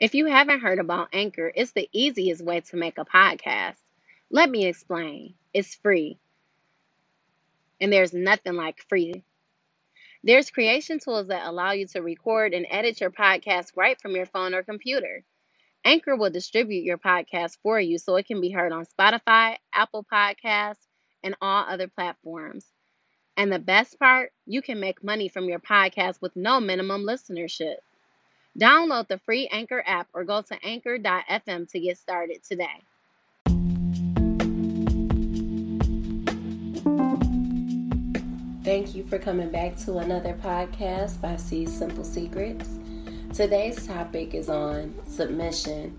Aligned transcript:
If 0.00 0.14
you 0.14 0.24
haven't 0.24 0.60
heard 0.60 0.78
about 0.78 1.10
Anchor, 1.12 1.52
it's 1.54 1.72
the 1.72 1.86
easiest 1.92 2.42
way 2.42 2.62
to 2.62 2.76
make 2.76 2.96
a 2.96 3.04
podcast. 3.04 3.76
Let 4.30 4.48
me 4.48 4.64
explain. 4.64 5.34
It's 5.52 5.74
free. 5.74 6.18
And 7.82 7.92
there's 7.92 8.14
nothing 8.14 8.54
like 8.54 8.80
free. 8.88 9.22
There's 10.24 10.50
creation 10.50 11.00
tools 11.00 11.28
that 11.28 11.46
allow 11.46 11.72
you 11.72 11.86
to 11.88 12.00
record 12.00 12.54
and 12.54 12.66
edit 12.70 12.98
your 13.02 13.10
podcast 13.10 13.76
right 13.76 14.00
from 14.00 14.16
your 14.16 14.24
phone 14.24 14.54
or 14.54 14.62
computer. 14.62 15.22
Anchor 15.84 16.16
will 16.16 16.30
distribute 16.30 16.84
your 16.84 16.98
podcast 16.98 17.58
for 17.62 17.78
you 17.78 17.98
so 17.98 18.16
it 18.16 18.26
can 18.26 18.40
be 18.40 18.50
heard 18.50 18.72
on 18.72 18.86
Spotify, 18.86 19.56
Apple 19.74 20.06
Podcasts, 20.10 20.86
and 21.22 21.36
all 21.42 21.66
other 21.68 21.88
platforms. 21.88 22.66
And 23.36 23.52
the 23.52 23.58
best 23.58 23.98
part, 23.98 24.32
you 24.46 24.62
can 24.62 24.80
make 24.80 25.04
money 25.04 25.28
from 25.28 25.44
your 25.44 25.60
podcast 25.60 26.22
with 26.22 26.36
no 26.36 26.58
minimum 26.58 27.02
listenership. 27.02 27.76
Download 28.60 29.08
the 29.08 29.18
free 29.18 29.48
Anchor 29.50 29.82
app 29.86 30.08
or 30.12 30.22
go 30.22 30.42
to 30.42 30.58
anchor.fm 30.62 31.70
to 31.70 31.80
get 31.80 31.96
started 31.96 32.42
today. 32.44 32.84
Thank 38.62 38.94
you 38.94 39.04
for 39.04 39.18
coming 39.18 39.50
back 39.50 39.78
to 39.78 39.96
another 39.98 40.34
podcast 40.34 41.22
by 41.22 41.36
C 41.36 41.64
Simple 41.64 42.04
Secrets. 42.04 42.68
Today's 43.32 43.86
topic 43.86 44.34
is 44.34 44.50
on 44.50 44.94
submission, 45.06 45.98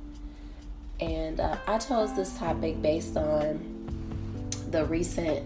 and 0.99 1.39
uh, 1.39 1.57
I 1.67 1.79
chose 1.79 2.15
this 2.15 2.37
topic 2.37 2.79
based 2.79 3.17
on 3.17 3.89
the 4.69 4.85
recent 4.85 5.43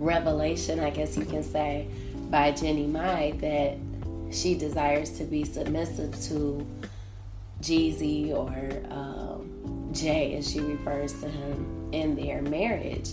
revelation, 0.00 0.80
I 0.80 0.90
guess 0.90 1.16
you 1.16 1.24
can 1.24 1.44
say, 1.44 1.86
by 2.28 2.50
Jeannie 2.50 2.88
Mai 2.88 3.34
that 3.40 3.78
she 4.36 4.54
desires 4.54 5.10
to 5.18 5.24
be 5.24 5.44
submissive 5.44 6.20
to 6.24 6.66
Jeezy 7.62 8.34
or 8.34 8.92
um, 8.92 9.90
Jay, 9.92 10.36
as 10.36 10.50
she 10.50 10.60
refers 10.60 11.12
to 11.20 11.28
him 11.28 11.88
in 11.92 12.14
their 12.14 12.42
marriage. 12.42 13.10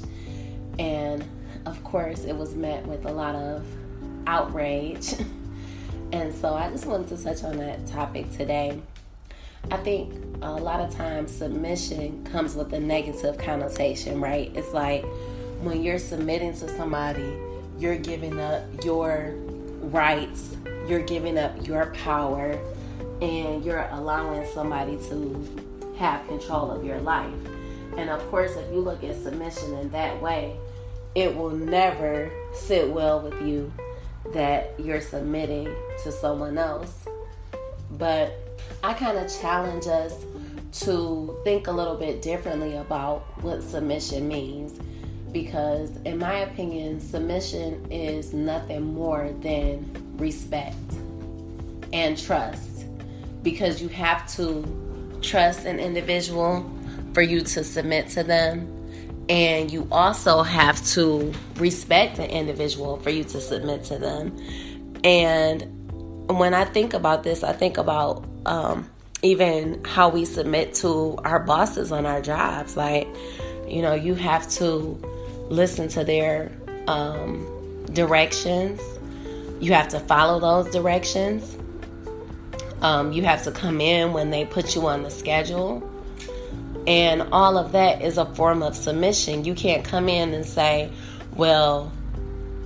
And 0.80 1.24
of 1.66 1.82
course, 1.84 2.26
it 2.26 2.36
was 2.36 2.56
met 2.56 2.86
with 2.86 3.06
a 3.06 3.12
lot 3.12 3.36
of 3.36 3.66
outrage. 4.28 5.14
and 6.12 6.34
so 6.34 6.56
I 6.56 6.70
just 6.70 6.86
wanted 6.86 7.08
to 7.16 7.24
touch 7.24 7.44
on 7.44 7.58
that 7.58 7.88
topic 7.88 8.30
today. 8.32 8.82
I 9.72 9.78
think 9.78 10.14
a 10.42 10.52
lot 10.52 10.82
of 10.82 10.94
times 10.94 11.34
submission 11.34 12.26
comes 12.26 12.54
with 12.54 12.74
a 12.74 12.80
negative 12.80 13.38
connotation, 13.38 14.20
right? 14.20 14.52
It's 14.56 14.74
like 14.74 15.06
when 15.62 15.84
you're 15.84 16.00
submitting 16.00 16.52
to 16.56 16.68
somebody, 16.68 17.34
you're 17.80 17.98
giving 17.98 18.40
up 18.42 18.64
your 18.84 19.36
rights 19.84 20.58
you're 20.88 21.04
giving 21.04 21.38
up 21.38 21.68
your 21.68 21.88
power 21.88 22.60
and 23.22 23.64
you're 23.64 23.88
allowing 23.92 24.46
somebody 24.46 24.98
to 25.10 25.64
have 25.98 26.28
control 26.28 26.72
of 26.72 26.84
your 26.84 27.00
life. 27.00 27.34
And 27.98 28.10
of 28.10 28.26
course, 28.30 28.56
if 28.56 28.72
you 28.72 28.80
look 28.80 29.04
at 29.04 29.16
submission 29.16 29.74
in 29.76 29.90
that 29.92 30.22
way, 30.22 30.58
it 31.16 31.36
will 31.36 31.52
never 31.52 32.32
sit 32.54 32.90
well 32.90 33.22
with 33.22 33.40
you 33.42 33.72
that 34.34 34.74
you're 34.80 35.02
submitting 35.02 35.74
to 36.04 36.12
someone 36.12 36.58
else. 36.58 37.06
But 37.92 38.34
I 38.84 38.94
kind 38.94 39.18
of 39.18 39.32
challenge 39.40 39.88
us 39.88 40.26
to 40.82 41.38
think 41.44 41.68
a 41.68 41.72
little 41.72 41.96
bit 41.96 42.22
differently 42.22 42.78
about 42.78 43.22
what 43.44 43.62
submission 43.62 44.28
means 44.28 44.80
because, 45.32 45.92
in 46.06 46.18
my 46.18 46.40
opinion, 46.40 47.00
submission 47.00 47.92
is 47.92 48.34
nothing 48.34 48.94
more 48.94 49.32
than 49.42 50.03
respect, 50.18 50.76
and 51.92 52.18
trust 52.18 52.86
because 53.44 53.82
you 53.82 53.90
have 53.90 54.28
to 54.36 54.66
trust 55.22 55.66
an 55.66 55.80
individual 55.80 56.70
for 57.14 57.22
you 57.22 57.42
to 57.42 57.64
submit 57.64 58.08
to 58.10 58.24
them. 58.24 58.70
And 59.30 59.72
you 59.72 59.88
also 59.92 60.44
have 60.44 60.86
to 60.88 61.34
respect 61.56 62.20
an 62.20 62.30
individual 62.30 62.98
for 62.98 63.10
you 63.10 63.24
to 63.26 63.40
submit 63.40 63.86
to 63.86 63.98
them. 63.98 64.38
And 65.04 66.30
when 66.30 66.54
I 66.54 66.66
think 66.66 66.94
about 66.94 67.24
this, 67.24 67.44
I 67.44 67.54
think 67.54 67.78
about 67.78 68.26
um, 68.46 68.90
even 69.22 69.84
how 69.86 70.10
we 70.10 70.26
submit 70.26 70.74
to 70.76 71.18
our 71.24 71.40
bosses 71.40 71.92
on 71.92 72.06
our 72.06 72.22
jobs. 72.22 72.76
Like, 72.76 73.08
you 73.68 73.82
know, 73.82 73.94
you 73.94 74.16
have 74.16 74.50
to 74.52 75.00
listen 75.50 75.88
to 75.90 76.04
their 76.04 76.52
um, 76.88 77.86
directions 77.94 78.82
you 79.60 79.74
have 79.74 79.88
to 79.90 80.00
follow 80.00 80.40
those 80.40 80.72
directions. 80.74 81.58
Um, 82.82 83.12
you 83.14 83.24
have 83.24 83.44
to 83.44 83.52
come 83.52 83.80
in 83.80 84.14
when 84.14 84.30
they 84.30 84.46
put 84.46 84.76
you 84.76 84.88
on 84.88 85.04
the 85.04 85.10
schedule. 85.10 85.90
And 86.86 87.22
all 87.32 87.58
of 87.58 87.72
that 87.72 88.02
is 88.02 88.18
a 88.18 88.26
form 88.26 88.62
of 88.62 88.76
submission. 88.76 89.46
You 89.46 89.56
can't 89.56 89.86
come 89.86 90.10
in 90.10 90.34
and 90.34 90.46
say, 90.46 90.92
well, 91.36 91.94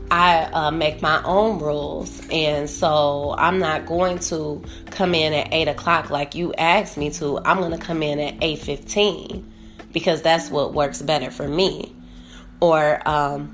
I 0.09 0.45
uh, 0.45 0.71
make 0.71 1.01
my 1.01 1.21
own 1.23 1.59
rules, 1.59 2.25
and 2.31 2.69
so 2.69 3.35
I'm 3.37 3.59
not 3.59 3.85
going 3.85 4.19
to 4.19 4.63
come 4.89 5.13
in 5.13 5.33
at 5.33 5.49
eight 5.51 5.67
o'clock 5.67 6.09
like 6.09 6.33
you 6.33 6.53
asked 6.53 6.95
me 6.95 7.09
to. 7.11 7.39
I'm 7.39 7.57
going 7.57 7.77
to 7.77 7.77
come 7.77 8.01
in 8.01 8.17
at 8.19 8.35
eight 8.41 8.59
fifteen 8.59 9.51
because 9.91 10.21
that's 10.21 10.49
what 10.49 10.73
works 10.73 11.01
better 11.01 11.29
for 11.29 11.47
me. 11.47 11.93
Or 12.61 13.05
um, 13.05 13.51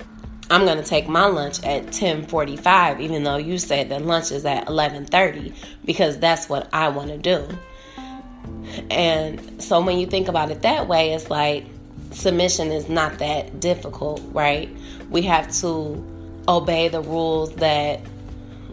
I'm 0.49 0.65
going 0.65 0.77
to 0.77 0.83
take 0.83 1.07
my 1.07 1.25
lunch 1.25 1.63
at 1.63 1.87
10:45 1.87 2.99
even 2.99 3.23
though 3.23 3.37
you 3.37 3.57
said 3.57 3.89
that 3.89 4.05
lunch 4.05 4.31
is 4.31 4.45
at 4.45 4.67
11:30 4.67 5.53
because 5.85 6.17
that's 6.19 6.49
what 6.49 6.69
I 6.73 6.89
want 6.89 7.09
to 7.09 7.17
do. 7.17 7.47
And 8.89 9.61
so 9.61 9.81
when 9.81 9.99
you 9.99 10.07
think 10.07 10.27
about 10.27 10.51
it 10.51 10.61
that 10.61 10.87
way, 10.87 11.13
it's 11.13 11.29
like 11.29 11.65
submission 12.11 12.71
is 12.71 12.89
not 12.89 13.19
that 13.19 13.59
difficult, 13.59 14.21
right? 14.31 14.69
We 15.09 15.21
have 15.23 15.51
to 15.61 16.43
obey 16.47 16.87
the 16.89 17.01
rules 17.01 17.53
that 17.55 18.01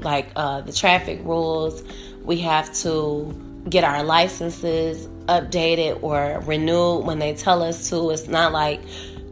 like 0.02 0.30
uh, 0.36 0.62
the 0.62 0.72
traffic 0.72 1.20
rules. 1.24 1.82
We 2.24 2.38
have 2.40 2.72
to 2.78 3.34
get 3.68 3.84
our 3.84 4.02
licenses 4.02 5.06
updated 5.26 6.02
or 6.02 6.40
renewed 6.46 7.04
when 7.04 7.18
they 7.18 7.34
tell 7.34 7.62
us 7.62 7.88
to. 7.90 8.10
It's 8.10 8.26
not 8.26 8.52
like 8.52 8.80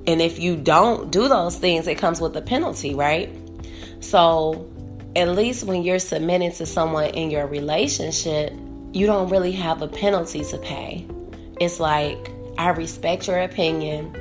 and 0.09 0.23
if 0.23 0.39
you 0.39 0.57
don't 0.57 1.11
do 1.11 1.29
those 1.29 1.59
things, 1.59 1.87
it 1.87 1.99
comes 1.99 2.19
with 2.19 2.35
a 2.35 2.41
penalty, 2.41 2.95
right? 2.95 3.29
So, 4.01 4.67
at 5.15 5.29
least 5.29 5.65
when 5.65 5.83
you're 5.83 5.99
submitting 5.99 6.51
to 6.53 6.65
someone 6.65 7.11
in 7.11 7.31
your 7.31 7.47
relationship, 7.47 8.55
you 8.95 9.05
don't 9.05 9.29
really 9.29 9.53
have 9.53 9.83
a 9.83 9.87
penalty 9.87 10.43
to 10.45 10.57
pay. 10.57 11.07
It's 11.61 11.79
like, 11.79 12.31
I 12.57 12.71
respect 12.71 13.29
your 13.29 13.39
opinion, 13.39 14.17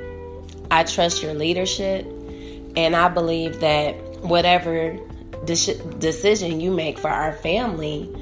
I 0.70 0.84
trust 0.84 1.22
your 1.22 1.32
leadership, 1.32 2.04
and 2.76 2.94
I 2.94 3.08
believe 3.08 3.60
that 3.60 3.94
whatever 4.20 4.94
de- 5.46 5.82
decision 6.00 6.60
you 6.60 6.70
make 6.70 6.98
for 6.98 7.08
our 7.08 7.32
family 7.32 8.14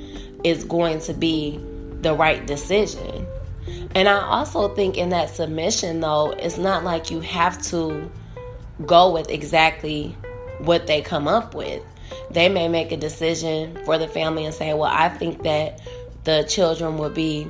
is 0.44 0.62
going 0.62 1.00
to 1.00 1.14
be 1.14 1.58
the 2.00 2.14
right 2.14 2.46
decision. 2.46 3.26
And 3.96 4.10
I 4.10 4.20
also 4.26 4.68
think 4.74 4.98
in 4.98 5.08
that 5.08 5.30
submission, 5.30 6.00
though, 6.00 6.32
it's 6.32 6.58
not 6.58 6.84
like 6.84 7.10
you 7.10 7.20
have 7.20 7.62
to 7.68 8.12
go 8.84 9.10
with 9.10 9.30
exactly 9.30 10.14
what 10.58 10.86
they 10.86 11.00
come 11.00 11.26
up 11.26 11.54
with. 11.54 11.82
They 12.30 12.50
may 12.50 12.68
make 12.68 12.92
a 12.92 12.98
decision 12.98 13.82
for 13.86 13.96
the 13.96 14.06
family 14.06 14.44
and 14.44 14.54
say, 14.54 14.74
well, 14.74 14.92
I 14.92 15.08
think 15.08 15.44
that 15.44 15.80
the 16.24 16.44
children 16.46 16.98
will 16.98 17.08
be 17.08 17.48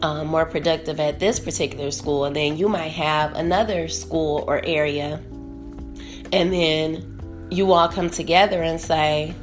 um, 0.00 0.28
more 0.28 0.46
productive 0.46 1.00
at 1.00 1.20
this 1.20 1.38
particular 1.38 1.90
school. 1.90 2.24
And 2.24 2.34
then 2.34 2.56
you 2.56 2.70
might 2.70 2.92
have 2.92 3.34
another 3.34 3.88
school 3.88 4.44
or 4.46 4.64
area. 4.64 5.16
And 6.32 6.50
then 6.50 7.48
you 7.50 7.72
all 7.72 7.90
come 7.90 8.08
together 8.08 8.62
and 8.62 8.80
say, 8.80 9.34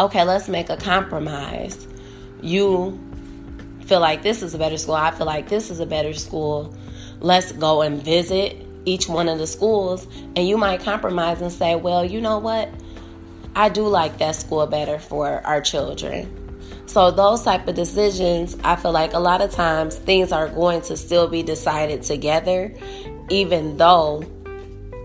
okay, 0.00 0.24
let's 0.24 0.48
make 0.48 0.70
a 0.70 0.78
compromise. 0.78 1.86
You 2.40 2.98
feel 3.92 4.00
like 4.00 4.22
this 4.22 4.42
is 4.42 4.54
a 4.54 4.58
better 4.58 4.78
school. 4.78 4.94
I 4.94 5.10
feel 5.10 5.26
like 5.26 5.50
this 5.50 5.70
is 5.70 5.78
a 5.78 5.84
better 5.84 6.14
school. 6.14 6.74
Let's 7.20 7.52
go 7.52 7.82
and 7.82 8.02
visit 8.02 8.56
each 8.86 9.06
one 9.06 9.28
of 9.28 9.36
the 9.36 9.46
schools. 9.46 10.06
And 10.34 10.48
you 10.48 10.56
might 10.56 10.80
compromise 10.80 11.42
and 11.42 11.52
say, 11.52 11.76
well, 11.76 12.02
you 12.02 12.18
know 12.18 12.38
what? 12.38 12.70
I 13.54 13.68
do 13.68 13.86
like 13.86 14.16
that 14.16 14.34
school 14.34 14.66
better 14.66 14.98
for 14.98 15.46
our 15.46 15.60
children. 15.60 16.26
So 16.86 17.10
those 17.10 17.42
type 17.42 17.68
of 17.68 17.74
decisions, 17.74 18.56
I 18.64 18.76
feel 18.76 18.92
like 18.92 19.12
a 19.12 19.18
lot 19.18 19.42
of 19.42 19.50
times 19.50 19.96
things 19.96 20.32
are 20.32 20.48
going 20.48 20.80
to 20.82 20.96
still 20.96 21.28
be 21.28 21.42
decided 21.42 22.02
together, 22.02 22.74
even 23.28 23.76
though 23.76 24.24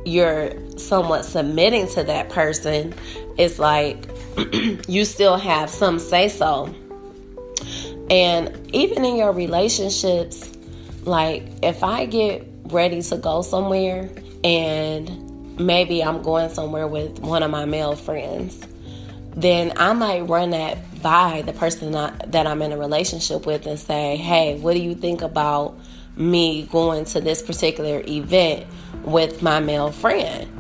you're 0.06 0.54
somewhat 0.78 1.26
submitting 1.26 1.90
to 1.90 2.06
that 2.06 2.30
person. 2.30 2.94
It's 3.38 3.60
like 3.60 4.08
you 4.88 5.04
still 5.04 5.36
have 5.36 5.70
some 5.70 6.00
say 6.00 6.30
so 6.30 6.74
and 8.10 8.74
even 8.74 9.06
in 9.06 9.16
your 9.16 9.32
relationships, 9.32 10.50
like 11.04 11.44
if 11.62 11.84
I 11.84 12.06
get 12.06 12.48
ready 12.66 13.02
to 13.02 13.18
go 13.18 13.42
somewhere 13.42 14.10
and 14.44 15.60
maybe 15.60 16.04
I'm 16.04 16.22
going 16.22 16.50
somewhere 16.50 16.88
with 16.88 17.20
one 17.20 17.44
of 17.44 17.52
my 17.52 17.66
male 17.66 17.96
friends 17.96 18.66
then 19.38 19.72
I 19.78 19.94
might 19.94 20.22
run 20.22 20.50
that 20.50 20.80
by 21.04 21.44
the 21.44 21.54
person 21.54 21.92
that 21.92 22.48
I'm 22.48 22.60
in 22.64 22.72
a 22.72 22.78
relationship 22.78 23.46
with 23.46 23.68
and 23.68 23.78
say, 23.80 24.18
hey, 24.18 24.60
what 24.60 24.74
do 24.74 24.80
you 24.80 24.96
think 24.96 25.22
about 25.22 25.78
me 26.16 26.64
going 26.64 27.06
to 27.06 27.22
this 27.22 27.44
particular 27.44 28.02
event 28.08 28.66
with 29.04 29.44
my 29.44 29.60
male 29.60 29.92
friend? 29.92 30.52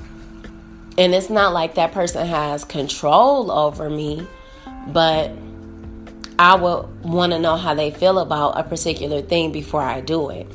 And 0.96 1.16
it's 1.16 1.32
not 1.32 1.54
like 1.54 1.74
that 1.74 1.92
person 1.92 2.28
has 2.28 2.64
control 2.64 3.50
over 3.50 3.90
me, 3.90 4.28
but 4.90 5.32
I 6.40 6.56
would 6.56 7.04
want 7.04 7.32
to 7.34 7.40
know 7.40 7.56
how 7.56 7.74
they 7.74 7.92
feel 7.92 8.20
about 8.20 8.60
a 8.60 8.64
particular 8.64 9.22
thing 9.22 9.52
before 9.52 9.82
I 9.82 10.02
do 10.02 10.30
it. 10.30 10.48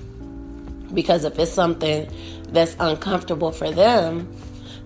Because 0.95 1.25
if 1.25 1.39
it's 1.39 1.53
something 1.53 2.09
that's 2.49 2.77
uncomfortable 2.79 3.51
for 3.51 3.71
them, 3.71 4.31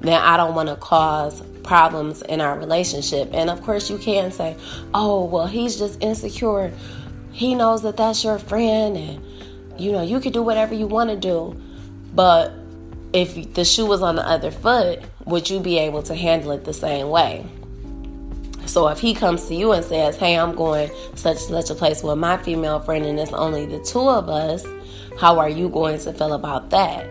then 0.00 0.20
I 0.20 0.36
don't 0.36 0.54
want 0.54 0.68
to 0.68 0.76
cause 0.76 1.42
problems 1.62 2.22
in 2.22 2.40
our 2.40 2.58
relationship. 2.58 3.28
And 3.32 3.50
of 3.50 3.60
course, 3.62 3.90
you 3.90 3.98
can 3.98 4.30
say, 4.30 4.56
oh, 4.94 5.24
well, 5.24 5.46
he's 5.46 5.76
just 5.76 6.02
insecure. 6.02 6.72
He 7.32 7.54
knows 7.54 7.82
that 7.82 7.96
that's 7.98 8.24
your 8.24 8.38
friend, 8.38 8.96
and 8.96 9.22
you 9.78 9.92
know, 9.92 10.02
you 10.02 10.20
can 10.20 10.32
do 10.32 10.42
whatever 10.42 10.74
you 10.74 10.86
want 10.86 11.10
to 11.10 11.16
do. 11.16 11.60
But 12.14 12.52
if 13.12 13.52
the 13.54 13.64
shoe 13.64 13.84
was 13.84 14.00
on 14.00 14.16
the 14.16 14.26
other 14.26 14.50
foot, 14.50 15.00
would 15.26 15.50
you 15.50 15.60
be 15.60 15.78
able 15.78 16.02
to 16.04 16.14
handle 16.14 16.52
it 16.52 16.64
the 16.64 16.72
same 16.72 17.10
way? 17.10 17.44
So 18.66 18.88
if 18.88 18.98
he 18.98 19.14
comes 19.14 19.46
to 19.46 19.54
you 19.54 19.72
and 19.72 19.84
says, 19.84 20.16
Hey, 20.16 20.36
I'm 20.36 20.54
going 20.54 20.90
such 21.14 21.38
such 21.38 21.70
a 21.70 21.74
place 21.74 22.02
with 22.02 22.18
my 22.18 22.36
female 22.36 22.80
friend 22.80 23.04
and 23.04 23.18
it's 23.18 23.32
only 23.32 23.66
the 23.66 23.80
two 23.80 24.08
of 24.08 24.28
us, 24.28 24.66
how 25.18 25.38
are 25.38 25.48
you 25.48 25.68
going 25.68 25.98
to 26.00 26.12
feel 26.12 26.32
about 26.32 26.70
that? 26.70 27.06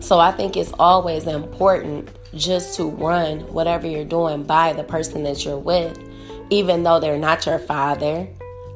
So 0.00 0.18
I 0.18 0.32
think 0.32 0.56
it's 0.56 0.72
always 0.78 1.26
important 1.26 2.08
just 2.34 2.76
to 2.76 2.88
run 2.88 3.40
whatever 3.52 3.86
you're 3.86 4.04
doing 4.04 4.44
by 4.44 4.72
the 4.72 4.84
person 4.84 5.24
that 5.24 5.44
you're 5.44 5.58
with, 5.58 5.98
even 6.48 6.84
though 6.84 7.00
they're 7.00 7.18
not 7.18 7.44
your 7.44 7.58
father, 7.58 8.26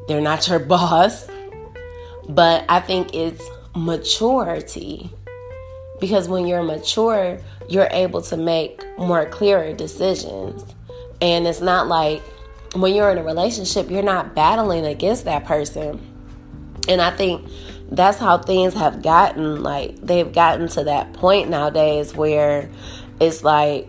they're 0.07 0.21
not 0.21 0.47
your 0.49 0.59
boss. 0.75 1.29
But 2.29 2.65
I 2.69 2.81
think 2.81 3.15
it's 3.15 3.43
maturity. 3.75 5.11
Because 6.01 6.29
when 6.29 6.47
you're 6.47 6.63
mature, 6.63 7.39
you're 7.69 7.89
able 7.91 8.21
to 8.23 8.37
make 8.37 8.83
more 8.99 9.27
clearer 9.27 9.73
decisions. 9.73 10.65
And 11.25 11.47
it's 11.47 11.63
not 11.63 11.89
like 11.89 12.23
when 12.75 12.95
you're 12.95 13.11
in 13.11 13.17
a 13.17 13.25
relationship, 13.25 13.91
you're 13.91 14.03
not 14.03 14.35
battling 14.35 14.85
against 14.85 15.25
that 15.25 15.47
person. 15.47 15.99
And 16.87 17.01
I 17.01 17.11
think 17.13 17.49
that's 17.91 18.19
how 18.19 18.37
things 18.37 18.75
have 18.75 19.03
gotten 19.03 19.63
like 19.63 19.97
they've 20.03 20.31
gotten 20.31 20.69
to 20.69 20.85
that 20.85 21.15
point 21.15 21.49
nowadays 21.49 22.15
where 22.15 22.69
it's 23.21 23.43
like 23.43 23.89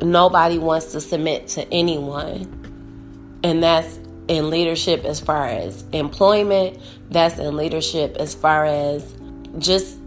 nobody 0.00 0.58
wants 0.58 0.90
to 0.92 1.00
submit 1.00 1.46
to 1.48 1.72
anyone. 1.72 3.38
And 3.44 3.62
that's 3.62 4.00
in 4.26 4.50
leadership 4.50 5.04
as 5.04 5.20
far 5.20 5.46
as 5.46 5.84
employment, 5.92 6.80
that's 7.10 7.38
in 7.38 7.56
leadership 7.56 8.16
as 8.16 8.34
far 8.34 8.64
as 8.64 9.14
just 9.58 9.98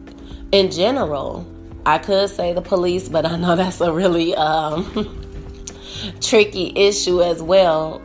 in 0.52 0.72
general. 0.72 1.50
I 1.86 2.00
could 2.00 2.30
say 2.30 2.52
the 2.52 2.62
police, 2.62 3.08
but 3.08 3.26
I 3.26 3.38
know 3.38 3.56
that's 3.56 3.80
a 3.80 3.94
really 3.94 4.36
um, 4.36 5.22
tricky 6.22 6.74
issue 6.76 7.22
as 7.22 7.42
well. 7.42 8.02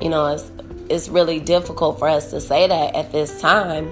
You 0.00 0.08
know, 0.08 0.26
it's 0.26 0.50
it's 0.88 1.08
really 1.08 1.40
difficult 1.40 1.98
for 1.98 2.08
us 2.08 2.30
to 2.30 2.40
say 2.40 2.66
that 2.66 2.94
at 2.94 3.12
this 3.12 3.40
time. 3.40 3.86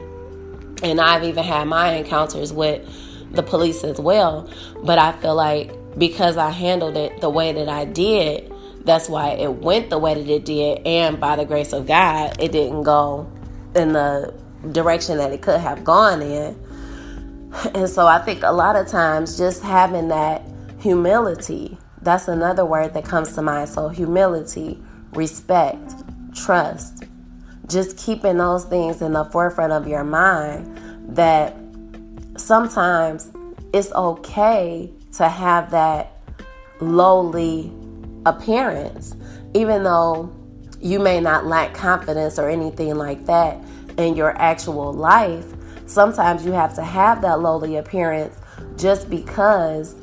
And 0.83 1.01
I've 1.01 1.23
even 1.25 1.45
had 1.45 1.69
my 1.69 1.95
encounters 1.95 2.53
with 2.53 2.87
the 3.33 3.43
police 3.43 3.85
as 3.85 3.99
well. 3.99 4.51
But 4.83 4.99
I 4.99 5.13
feel 5.13 5.35
like 5.35 5.73
because 5.99 6.37
I 6.37 6.51
handled 6.51 6.97
it 6.97 7.21
the 7.21 7.31
way 7.31 7.53
that 7.53 7.69
I 7.69 7.85
did, 7.85 8.53
that's 8.85 9.09
why 9.09 9.31
it 9.31 9.53
went 9.53 9.91
the 9.91 9.99
way 9.99 10.15
that 10.15 10.29
it 10.29 10.45
did. 10.45 10.87
And 10.87 11.21
by 11.21 11.37
the 11.37 11.45
grace 11.45 11.73
of 11.73 11.87
God, 11.87 12.37
it 12.41 12.53
didn't 12.53 12.83
go 12.83 13.31
in 13.75 13.93
the 13.93 14.35
direction 14.73 15.19
that 15.19 15.33
it 15.33 15.43
could 15.43 15.61
have 15.61 15.85
gone 15.85 16.23
in. 16.23 16.59
And 17.75 17.89
so 17.89 18.07
I 18.07 18.19
think 18.19 18.43
a 18.43 18.53
lot 18.53 18.77
of 18.77 18.89
times 18.89 19.37
just 19.37 19.63
having 19.63 20.09
that 20.09 20.43
humility, 20.81 21.79
that's 22.03 22.29
another 22.29 22.65
word 22.65 22.95
that 22.95 23.05
comes 23.05 23.35
to 23.35 23.43
mind. 23.43 23.69
So 23.69 23.89
humility, 23.89 24.83
respect, 25.13 25.95
trust, 26.35 27.05
just 27.69 27.97
keeping 27.97 28.39
those 28.39 28.65
things 28.65 29.03
in 29.03 29.13
the 29.13 29.25
forefront 29.27 29.73
of 29.73 29.87
your 29.87 30.05
mind 30.05 31.17
that 31.17 31.55
sometimes 32.37 33.31
it's 33.73 33.93
okay 33.93 34.91
to 35.13 35.29
have 35.29 35.71
that 35.71 36.13
lowly 36.81 37.73
appearance, 38.27 39.15
even 39.55 39.83
though 39.85 40.33
you 40.81 40.99
may 40.99 41.21
not 41.21 41.47
lack 41.47 41.73
confidence 41.75 42.39
or 42.39 42.49
anything 42.49 42.97
like 42.97 43.25
that 43.27 43.57
in 43.99 44.17
your 44.17 44.37
actual 44.39 44.93
life. 44.93 45.47
Sometimes 45.87 46.45
you 46.45 46.53
have 46.53 46.75
to 46.75 46.83
have 46.83 47.23
that 47.23 47.41
lowly 47.41 47.77
appearance 47.77 48.37
just 48.77 49.09
because, 49.09 49.95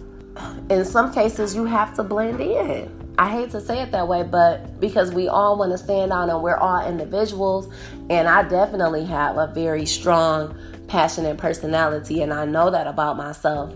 in 0.69 0.85
some 0.85 1.13
cases, 1.13 1.55
you 1.55 1.65
have 1.65 1.93
to 1.95 2.03
blend 2.03 2.39
in. 2.41 3.13
I 3.17 3.29
hate 3.29 3.51
to 3.51 3.59
say 3.59 3.81
it 3.81 3.91
that 3.91 4.07
way, 4.07 4.23
but 4.23 4.79
because 4.79 5.11
we 5.11 5.27
all 5.27 5.57
want 5.57 5.73
to 5.73 5.77
stand 5.77 6.13
out 6.13 6.29
and 6.29 6.41
we're 6.41 6.55
all 6.55 6.87
individuals, 6.87 7.71
and 8.09 8.27
I 8.27 8.47
definitely 8.47 9.03
have 9.05 9.37
a 9.37 9.47
very 9.47 9.85
strong, 9.85 10.57
passionate 10.87 11.37
personality, 11.37 12.21
and 12.21 12.33
I 12.33 12.45
know 12.45 12.69
that 12.69 12.87
about 12.87 13.17
myself. 13.17 13.73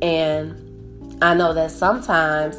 And 0.00 1.18
I 1.20 1.34
know 1.34 1.52
that 1.54 1.72
sometimes 1.72 2.56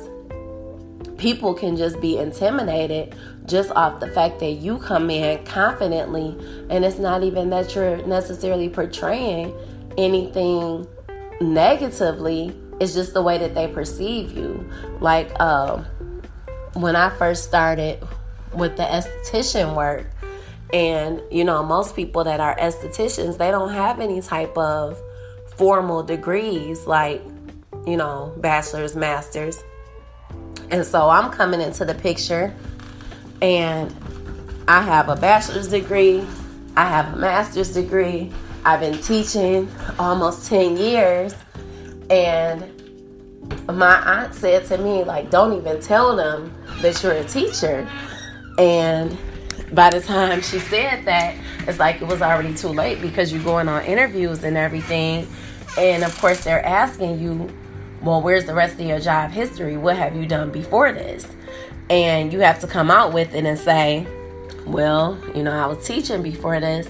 people 1.18 1.54
can 1.54 1.78
just 1.78 2.02
be 2.02 2.18
intimidated 2.18 3.16
just 3.46 3.72
off 3.72 4.00
the 4.00 4.08
fact 4.08 4.40
that 4.40 4.52
you 4.52 4.78
come 4.78 5.10
in 5.10 5.44
confidently 5.46 6.36
and 6.70 6.86
it's 6.86 6.98
not 6.98 7.24
even 7.24 7.50
that 7.50 7.76
you're 7.76 7.98
necessarily 8.06 8.70
portraying 8.70 9.54
anything 9.98 10.88
negatively 11.42 12.56
it's 12.80 12.94
just 12.94 13.14
the 13.14 13.22
way 13.22 13.38
that 13.38 13.56
they 13.56 13.68
perceive 13.68 14.32
you 14.32 14.70
like 15.00 15.38
um, 15.40 15.86
when 16.74 16.96
i 16.96 17.10
first 17.18 17.44
started 17.44 18.02
with 18.54 18.76
the 18.78 18.84
esthetician 18.84 19.76
work 19.76 20.08
and 20.74 21.22
you 21.32 21.44
know 21.44 21.64
most 21.64 21.96
people 21.96 22.24
that 22.24 22.40
are 22.40 22.56
estheticians 22.58 23.38
they 23.38 23.52
don't 23.52 23.74
have 23.74 24.00
any 24.00 24.22
type 24.22 24.58
of 24.58 25.00
formal 25.60 26.02
degrees 26.02 26.88
like, 26.88 27.22
you 27.86 27.98
know, 27.98 28.34
bachelor's, 28.38 28.96
master's. 28.96 29.62
And 30.72 30.86
so 30.86 31.10
I'm 31.10 31.32
coming 31.32 31.60
into 31.60 31.84
the 31.84 31.96
picture 31.96 32.56
and 33.42 33.94
I 34.70 34.82
have 34.82 35.10
a 35.10 35.18
bachelor's 35.18 35.68
degree, 35.68 36.26
I 36.78 36.86
have 36.88 37.14
a 37.14 37.18
master's 37.18 37.74
degree. 37.74 38.32
I've 38.64 38.80
been 38.80 39.00
teaching 39.00 39.70
almost 40.00 40.48
10 40.48 40.78
years 40.78 41.36
and 42.10 42.72
my 43.68 43.96
aunt 44.22 44.34
said 44.34 44.66
to 44.66 44.78
me 44.78 45.04
like 45.04 45.30
don't 45.30 45.54
even 45.58 45.80
tell 45.82 46.16
them 46.16 46.54
that 46.82 47.02
you're 47.04 47.14
a 47.14 47.24
teacher. 47.24 47.88
And 48.58 49.18
by 49.74 49.90
the 49.90 50.02
time 50.02 50.42
she 50.42 50.60
said 50.60 51.06
that, 51.06 51.36
it's 51.68 51.80
like 51.80 52.02
it 52.02 52.08
was 52.08 52.22
already 52.22 52.54
too 52.54 52.70
late 52.70 53.02
because 53.02 53.32
you're 53.32 53.44
going 53.44 53.70
on 53.70 53.84
interviews 53.86 54.44
and 54.44 54.58
everything 54.58 55.28
and 55.78 56.04
of 56.04 56.18
course, 56.20 56.44
they're 56.44 56.66
asking 56.66 57.20
you, 57.20 57.50
well, 58.02 58.22
where's 58.22 58.46
the 58.46 58.54
rest 58.54 58.76
of 58.76 58.82
your 58.82 59.00
job 59.00 59.32
history? 59.32 59.78
What 59.78 59.98
have 59.98 60.16
you 60.16 60.26
done 60.26 60.52
before 60.52 60.92
this? 60.92 61.28
And 61.90 62.32
you 62.34 62.40
have 62.40 62.60
to 62.60 62.68
come 62.68 62.90
out 62.92 63.14
with 63.14 63.34
it 63.34 63.46
and 63.46 63.58
say, 63.58 64.08
well, 64.66 65.18
you 65.36 65.44
know, 65.44 65.52
I 65.52 65.66
was 65.68 65.86
teaching 65.86 66.22
before 66.22 66.60
this. 66.60 66.90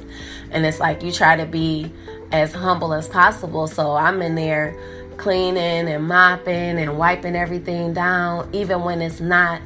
And 0.51 0.65
it's 0.65 0.79
like 0.79 1.03
you 1.03 1.11
try 1.11 1.35
to 1.35 1.45
be 1.45 1.91
as 2.31 2.53
humble 2.53 2.93
as 2.93 3.07
possible. 3.07 3.67
So 3.67 3.95
I'm 3.95 4.21
in 4.21 4.35
there 4.35 4.77
cleaning 5.19 5.87
and 5.87 6.07
mopping 6.07 6.79
and 6.79 6.97
wiping 6.97 7.35
everything 7.35 7.93
down, 7.93 8.49
even 8.53 8.81
when 8.83 9.01
it's 9.01 9.19
not 9.19 9.61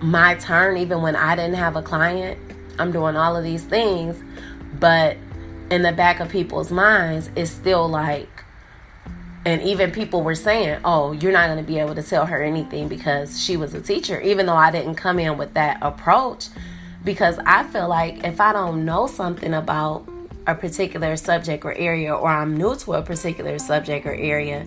my 0.00 0.34
turn, 0.36 0.76
even 0.76 1.02
when 1.02 1.16
I 1.16 1.34
didn't 1.34 1.56
have 1.56 1.76
a 1.76 1.82
client. 1.82 2.38
I'm 2.78 2.92
doing 2.92 3.16
all 3.16 3.36
of 3.36 3.42
these 3.42 3.64
things. 3.64 4.22
But 4.78 5.16
in 5.70 5.82
the 5.82 5.92
back 5.92 6.20
of 6.20 6.28
people's 6.28 6.70
minds 6.70 7.30
is 7.34 7.50
still 7.50 7.88
like 7.88 8.28
and 9.44 9.62
even 9.62 9.90
people 9.90 10.22
were 10.22 10.34
saying, 10.34 10.80
"Oh, 10.84 11.12
you're 11.12 11.32
not 11.32 11.46
going 11.46 11.58
to 11.58 11.64
be 11.64 11.78
able 11.78 11.94
to 11.94 12.02
tell 12.02 12.26
her 12.26 12.42
anything 12.42 12.88
because 12.88 13.42
she 13.42 13.56
was 13.56 13.74
a 13.74 13.80
teacher," 13.80 14.20
even 14.20 14.46
though 14.46 14.56
I 14.56 14.70
didn't 14.70 14.96
come 14.96 15.18
in 15.18 15.38
with 15.38 15.54
that 15.54 15.78
approach 15.80 16.48
because 17.04 17.38
I 17.46 17.64
feel 17.64 17.88
like 17.88 18.24
if 18.24 18.40
I 18.40 18.52
don't 18.52 18.84
know 18.84 19.06
something 19.06 19.54
about 19.54 20.06
a 20.50 20.54
particular 20.54 21.16
subject 21.16 21.64
or 21.64 21.72
area 21.74 22.14
or 22.14 22.28
I'm 22.28 22.56
new 22.56 22.76
to 22.76 22.94
a 22.94 23.02
particular 23.02 23.58
subject 23.58 24.06
or 24.06 24.14
area, 24.14 24.66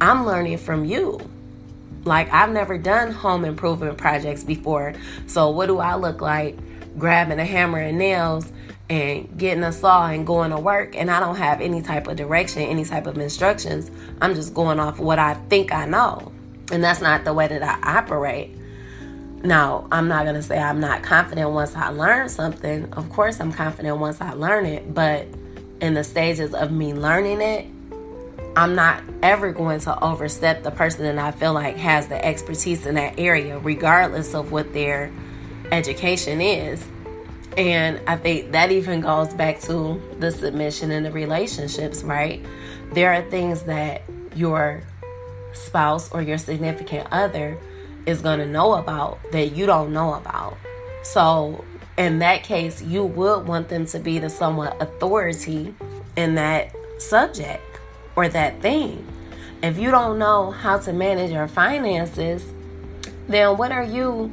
I'm 0.00 0.26
learning 0.26 0.58
from 0.58 0.84
you. 0.84 1.20
Like 2.04 2.32
I've 2.32 2.50
never 2.50 2.78
done 2.78 3.12
home 3.12 3.44
improvement 3.44 3.98
projects 3.98 4.44
before. 4.44 4.94
So 5.26 5.50
what 5.50 5.66
do 5.66 5.78
I 5.78 5.94
look 5.94 6.20
like 6.20 6.58
grabbing 6.98 7.38
a 7.38 7.44
hammer 7.44 7.78
and 7.78 7.98
nails 7.98 8.52
and 8.90 9.38
getting 9.38 9.62
a 9.62 9.72
saw 9.72 10.08
and 10.08 10.26
going 10.26 10.50
to 10.50 10.58
work 10.58 10.96
and 10.96 11.10
I 11.10 11.20
don't 11.20 11.36
have 11.36 11.60
any 11.60 11.80
type 11.80 12.08
of 12.08 12.16
direction, 12.16 12.62
any 12.62 12.84
type 12.84 13.06
of 13.06 13.16
instructions. 13.18 13.90
I'm 14.20 14.34
just 14.34 14.52
going 14.52 14.80
off 14.80 14.98
what 14.98 15.18
I 15.18 15.34
think 15.48 15.72
I 15.72 15.86
know. 15.86 16.32
And 16.70 16.82
that's 16.82 17.00
not 17.00 17.24
the 17.24 17.32
way 17.32 17.48
that 17.48 17.62
I 17.62 17.98
operate. 17.98 18.56
Now, 19.44 19.88
I'm 19.90 20.06
not 20.06 20.22
going 20.22 20.36
to 20.36 20.42
say 20.42 20.58
I'm 20.58 20.78
not 20.78 21.02
confident 21.02 21.50
once 21.50 21.74
I 21.74 21.88
learn 21.88 22.28
something. 22.28 22.92
Of 22.92 23.10
course, 23.10 23.40
I'm 23.40 23.52
confident 23.52 23.98
once 23.98 24.20
I 24.20 24.32
learn 24.32 24.66
it, 24.66 24.94
but 24.94 25.26
in 25.80 25.94
the 25.94 26.04
stages 26.04 26.54
of 26.54 26.70
me 26.70 26.94
learning 26.94 27.40
it, 27.40 27.66
I'm 28.54 28.76
not 28.76 29.02
ever 29.22 29.50
going 29.50 29.80
to 29.80 29.98
overstep 30.04 30.62
the 30.62 30.70
person 30.70 31.02
that 31.04 31.18
I 31.18 31.32
feel 31.32 31.54
like 31.54 31.76
has 31.76 32.06
the 32.06 32.24
expertise 32.24 32.86
in 32.86 32.94
that 32.94 33.18
area, 33.18 33.58
regardless 33.58 34.34
of 34.34 34.52
what 34.52 34.72
their 34.72 35.10
education 35.72 36.40
is. 36.40 36.86
And 37.56 38.00
I 38.06 38.16
think 38.16 38.52
that 38.52 38.70
even 38.70 39.00
goes 39.00 39.34
back 39.34 39.60
to 39.62 40.00
the 40.20 40.30
submission 40.30 40.90
and 40.92 41.04
the 41.04 41.10
relationships, 41.10 42.04
right? 42.04 42.44
There 42.92 43.12
are 43.12 43.22
things 43.28 43.64
that 43.64 44.02
your 44.36 44.82
spouse 45.52 46.12
or 46.12 46.22
your 46.22 46.38
significant 46.38 47.08
other 47.10 47.58
is 48.06 48.20
going 48.20 48.38
to 48.38 48.46
know 48.46 48.74
about 48.74 49.18
that 49.32 49.52
you 49.56 49.66
don't 49.66 49.92
know 49.92 50.14
about. 50.14 50.56
So, 51.02 51.64
in 51.96 52.20
that 52.20 52.42
case, 52.42 52.82
you 52.82 53.04
would 53.04 53.46
want 53.46 53.68
them 53.68 53.86
to 53.86 53.98
be 53.98 54.18
the 54.18 54.30
somewhat 54.30 54.80
authority 54.80 55.74
in 56.16 56.34
that 56.36 56.74
subject 56.98 57.62
or 58.16 58.28
that 58.28 58.60
thing. 58.62 59.06
If 59.62 59.78
you 59.78 59.90
don't 59.90 60.18
know 60.18 60.50
how 60.50 60.78
to 60.78 60.92
manage 60.92 61.30
your 61.30 61.48
finances, 61.48 62.52
then 63.28 63.56
what 63.56 63.72
are 63.72 63.84
you 63.84 64.32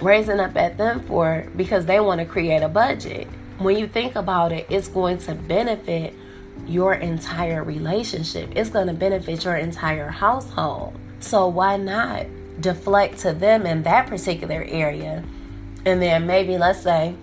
raising 0.00 0.40
up 0.40 0.56
at 0.56 0.76
them 0.76 1.00
for 1.00 1.46
because 1.56 1.86
they 1.86 2.00
want 2.00 2.20
to 2.20 2.26
create 2.26 2.62
a 2.62 2.68
budget? 2.68 3.26
When 3.58 3.76
you 3.76 3.86
think 3.86 4.14
about 4.14 4.52
it, 4.52 4.66
it's 4.68 4.88
going 4.88 5.18
to 5.18 5.34
benefit 5.34 6.14
your 6.66 6.94
entire 6.94 7.64
relationship. 7.64 8.50
It's 8.54 8.70
going 8.70 8.88
to 8.88 8.92
benefit 8.92 9.44
your 9.44 9.56
entire 9.56 10.10
household. 10.10 10.94
So 11.20 11.48
why 11.48 11.76
not 11.76 12.26
deflect 12.60 13.18
to 13.18 13.32
them 13.32 13.66
in 13.66 13.82
that 13.84 14.06
particular 14.06 14.64
area? 14.68 15.24
And 15.84 16.02
then 16.02 16.26
maybe 16.26 16.58
let's 16.58 16.82
say 16.82 17.14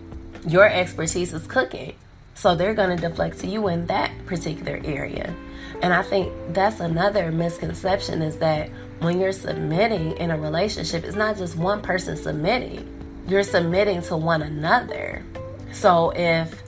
your 0.48 0.68
expertise 0.68 1.34
is 1.34 1.46
cooking. 1.48 1.96
So 2.34 2.56
they're 2.56 2.74
going 2.74 2.96
to 2.96 3.10
deflect 3.10 3.39
to 3.39 3.48
you 3.48 3.68
in 3.70 3.88
that 3.88 4.12
particular 4.25 4.82
area. 4.84 5.34
And 5.82 5.94
I 5.94 6.01
think 6.01 6.34
that's 6.50 6.80
another 6.80 7.32
misconception 7.32 8.22
is 8.22 8.38
that 8.38 8.70
when 9.00 9.20
you're 9.20 9.32
submitting 9.32 10.18
in 10.18 10.32
a 10.32 10.38
relationship, 10.38 11.04
it's 11.04 11.15
not 11.15 11.38
just 11.38 11.56
one 11.58 11.82
person 11.82 12.18
submitting, 12.18 12.88
you're 13.27 13.44
submitting 13.44 14.01
to 14.04 14.18
one 14.18 14.42
another. 14.42 15.24
So 15.72 16.12
if 16.15 16.63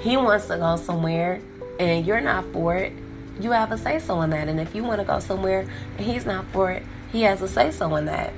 he 0.00 0.16
wants 0.16 0.46
to 0.46 0.56
go 0.56 0.76
somewhere 0.76 1.40
and 1.78 2.06
you're 2.06 2.20
not 2.20 2.44
for 2.52 2.76
it, 2.76 2.92
you 3.40 3.52
have 3.52 3.70
a 3.72 3.78
say 3.78 3.98
so 3.98 4.22
in 4.22 4.30
that. 4.30 4.48
And 4.48 4.58
if 4.58 4.74
you 4.74 4.82
want 4.82 5.00
to 5.00 5.06
go 5.06 5.20
somewhere 5.20 5.66
and 5.96 6.06
he's 6.06 6.26
not 6.26 6.46
for 6.46 6.70
it, 6.70 6.82
he 7.16 7.22
has 7.22 7.40
a 7.40 7.48
say 7.48 7.70
so 7.70 7.96
in 7.96 8.04
that. 8.04 8.34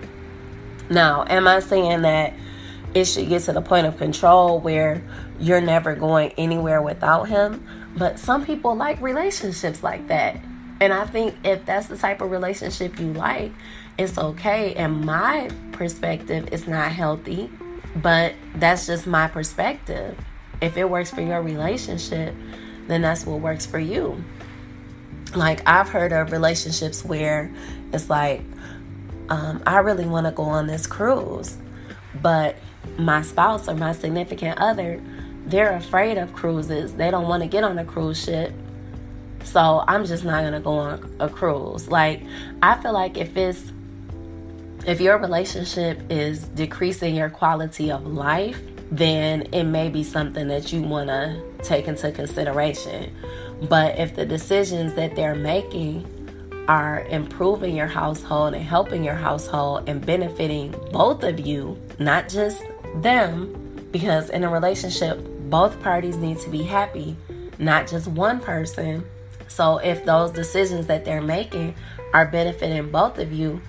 Now, 0.89 1.25
am 1.29 1.49
I 1.49 1.59
saying 1.59 2.03
that 2.03 2.33
it 2.95 3.07
should 3.07 3.29
get 3.29 3.43
to 3.43 3.53
the 3.53 3.61
point 3.61 3.89
of 3.89 3.99
control 3.99 4.61
where 4.61 5.03
you're 5.41 5.61
never 5.61 5.97
going 5.97 6.31
anywhere 6.39 6.81
without 6.81 7.25
him? 7.25 7.67
But 7.97 8.21
some 8.21 8.47
people 8.47 8.77
like 8.77 9.01
relationships 9.01 9.83
like 9.83 10.07
that. 10.09 10.41
And 10.81 10.93
I 10.93 11.07
think 11.07 11.35
if 11.43 11.67
that's 11.67 11.89
the 11.89 11.97
type 11.97 12.21
of 12.21 12.31
relationship 12.31 13.01
you 13.01 13.13
like, 13.13 13.51
it's 13.99 14.17
okay. 14.17 14.75
And 14.75 15.05
my 15.05 15.51
perspective 15.73 16.49
is 16.53 16.69
not 16.69 16.93
healthy, 16.93 17.51
but 17.97 18.35
that's 18.55 18.87
just 18.87 19.09
my 19.09 19.27
perspective. 19.27 20.17
If 20.61 20.77
it 20.77 20.89
works 20.89 21.11
for 21.11 21.21
your 21.21 21.43
relationship, 21.43 22.33
then 22.87 23.03
that's 23.03 23.27
what 23.27 23.41
works 23.41 23.67
for 23.67 23.81
you. 23.81 24.23
Like, 25.35 25.69
I've 25.69 25.89
heard 25.89 26.13
of 26.13 26.31
relationships 26.31 27.05
where 27.05 27.53
it's 27.93 28.09
like, 28.09 28.43
um, 29.29 29.63
I 29.67 29.79
really 29.79 30.07
want 30.07 30.27
to 30.27 30.33
go 30.33 30.45
on 30.45 30.67
this 30.67 30.87
cruise, 30.87 31.57
but 32.21 32.57
my 32.97 33.23
spouse 33.23 33.69
or 33.69 33.75
my 33.75 33.93
significant 33.93 34.59
other, 34.59 35.01
they're 35.47 35.75
afraid 35.75 36.19
of 36.19 36.33
cruises. 36.33 36.95
They 36.95 37.11
don't 37.11 37.29
want 37.29 37.43
to 37.43 37.49
get 37.49 37.65
on 37.65 37.79
a 37.79 37.85
cruise 37.85 38.23
ship. 38.23 38.53
So 39.45 39.85
I'm 39.87 40.05
just 40.05 40.25
not 40.25 40.41
going 40.41 40.53
to 40.53 40.61
go 40.61 40.73
on 40.73 41.17
a 41.21 41.29
cruise. 41.29 41.89
Like, 41.89 42.23
I 42.63 42.81
feel 42.81 42.93
like 42.93 43.17
if 43.17 43.37
it's, 43.37 43.73
if 44.87 45.01
your 45.01 45.19
relationship 45.19 46.01
is 46.11 46.45
decreasing 46.45 47.15
your 47.15 47.31
quality 47.31 47.91
of 47.91 48.07
life, 48.07 48.61
then 48.91 49.43
it 49.53 49.65
may 49.65 49.89
be 49.89 50.03
something 50.03 50.49
that 50.49 50.73
you 50.73 50.83
want 50.83 51.09
to 51.09 51.43
take 51.63 51.89
into 51.89 52.11
consideration. 52.11 53.15
But 53.69 53.99
if 53.99 54.17
the 54.17 54.25
decisions 54.25 54.95
that 54.95 55.15
they're 55.15 55.35
making 55.35 56.07
are 56.69 57.01
improving 57.09 57.75
your 57.75 57.87
household 57.87 58.55
and 58.55 58.63
helping 58.63 59.03
your 59.03 59.15
household 59.15 59.89
and 59.89 60.05
benefiting 60.05 60.75
both 60.93 61.25
of 61.25 61.41
you, 61.41 61.81
not 61.99 62.29
just 62.29 62.63
them, 62.97 63.89
because 63.91 64.29
in 64.29 64.45
a 64.45 64.51
relationship, 64.51 65.19
both 65.49 65.81
parties 65.83 66.17
need 66.17 66.39
to 66.39 66.51
be 66.51 66.63
happy, 66.63 67.17
not 67.59 67.89
just 67.89 68.07
one 68.07 68.39
person. 68.39 69.03
So 69.49 69.79
if 69.79 70.05
those 70.05 70.31
decisions 70.31 70.87
that 70.89 71.07
they're 71.07 71.23
making 71.23 71.75
are 72.13 72.27
benefiting 72.27 72.91
both 72.91 73.19
of 73.19 73.33
you, 73.33 73.63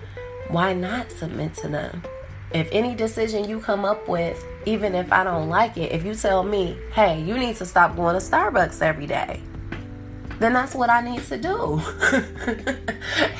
why 0.49 0.73
not 0.73 1.11
submit 1.11 1.53
to 1.55 1.69
them? 1.69 2.03
If 2.51 2.67
any 2.71 2.95
decision 2.95 3.47
you 3.47 3.61
come 3.61 3.85
up 3.85 4.09
with, 4.09 4.43
even 4.65 4.93
if 4.95 5.13
I 5.13 5.23
don't 5.23 5.47
like 5.47 5.77
it, 5.77 5.91
if 5.91 6.03
you 6.03 6.15
tell 6.15 6.43
me, 6.43 6.77
hey, 6.91 7.21
you 7.21 7.37
need 7.37 7.55
to 7.57 7.65
stop 7.65 7.95
going 7.95 8.19
to 8.19 8.25
Starbucks 8.25 8.81
every 8.81 9.05
day, 9.05 9.41
then 10.39 10.53
that's 10.53 10.73
what 10.73 10.89
I 10.89 11.01
need 11.01 11.23
to 11.23 11.37
do. 11.37 11.81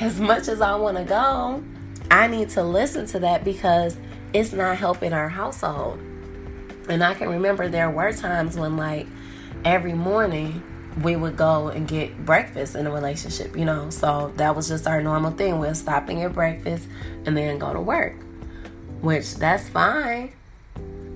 as 0.00 0.20
much 0.20 0.48
as 0.48 0.60
I 0.60 0.76
want 0.76 0.96
to 0.98 1.04
go, 1.04 1.62
I 2.10 2.26
need 2.26 2.50
to 2.50 2.62
listen 2.62 3.06
to 3.06 3.18
that 3.20 3.44
because 3.44 3.96
it's 4.32 4.52
not 4.52 4.76
helping 4.76 5.12
our 5.12 5.28
household. 5.28 5.98
And 6.88 7.02
I 7.02 7.14
can 7.14 7.28
remember 7.28 7.68
there 7.68 7.90
were 7.90 8.12
times 8.12 8.56
when, 8.56 8.76
like, 8.76 9.06
every 9.64 9.92
morning 9.92 10.62
we 11.02 11.16
would 11.16 11.36
go 11.36 11.68
and 11.68 11.86
get 11.86 12.24
breakfast 12.24 12.74
in 12.74 12.86
a 12.86 12.90
relationship, 12.90 13.56
you 13.56 13.64
know. 13.64 13.90
So 13.90 14.32
that 14.36 14.56
was 14.56 14.68
just 14.68 14.86
our 14.86 15.02
normal 15.02 15.30
thing. 15.30 15.58
We'll 15.58 15.74
stop 15.74 16.08
and 16.08 16.18
get 16.18 16.32
breakfast 16.32 16.88
and 17.26 17.36
then 17.36 17.58
go 17.58 17.72
to 17.72 17.80
work 17.80 18.16
which 19.00 19.34
that's 19.36 19.68
fine. 19.68 20.32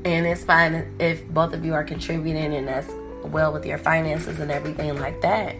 And 0.04 0.26
it's 0.26 0.44
fine 0.44 0.94
if 0.98 1.26
both 1.28 1.54
of 1.54 1.64
you 1.64 1.74
are 1.74 1.84
contributing 1.84 2.54
and 2.54 2.68
that's 2.68 2.90
well 3.24 3.52
with 3.52 3.64
your 3.64 3.78
finances 3.78 4.40
and 4.40 4.50
everything 4.50 4.98
like 4.98 5.20
that. 5.22 5.56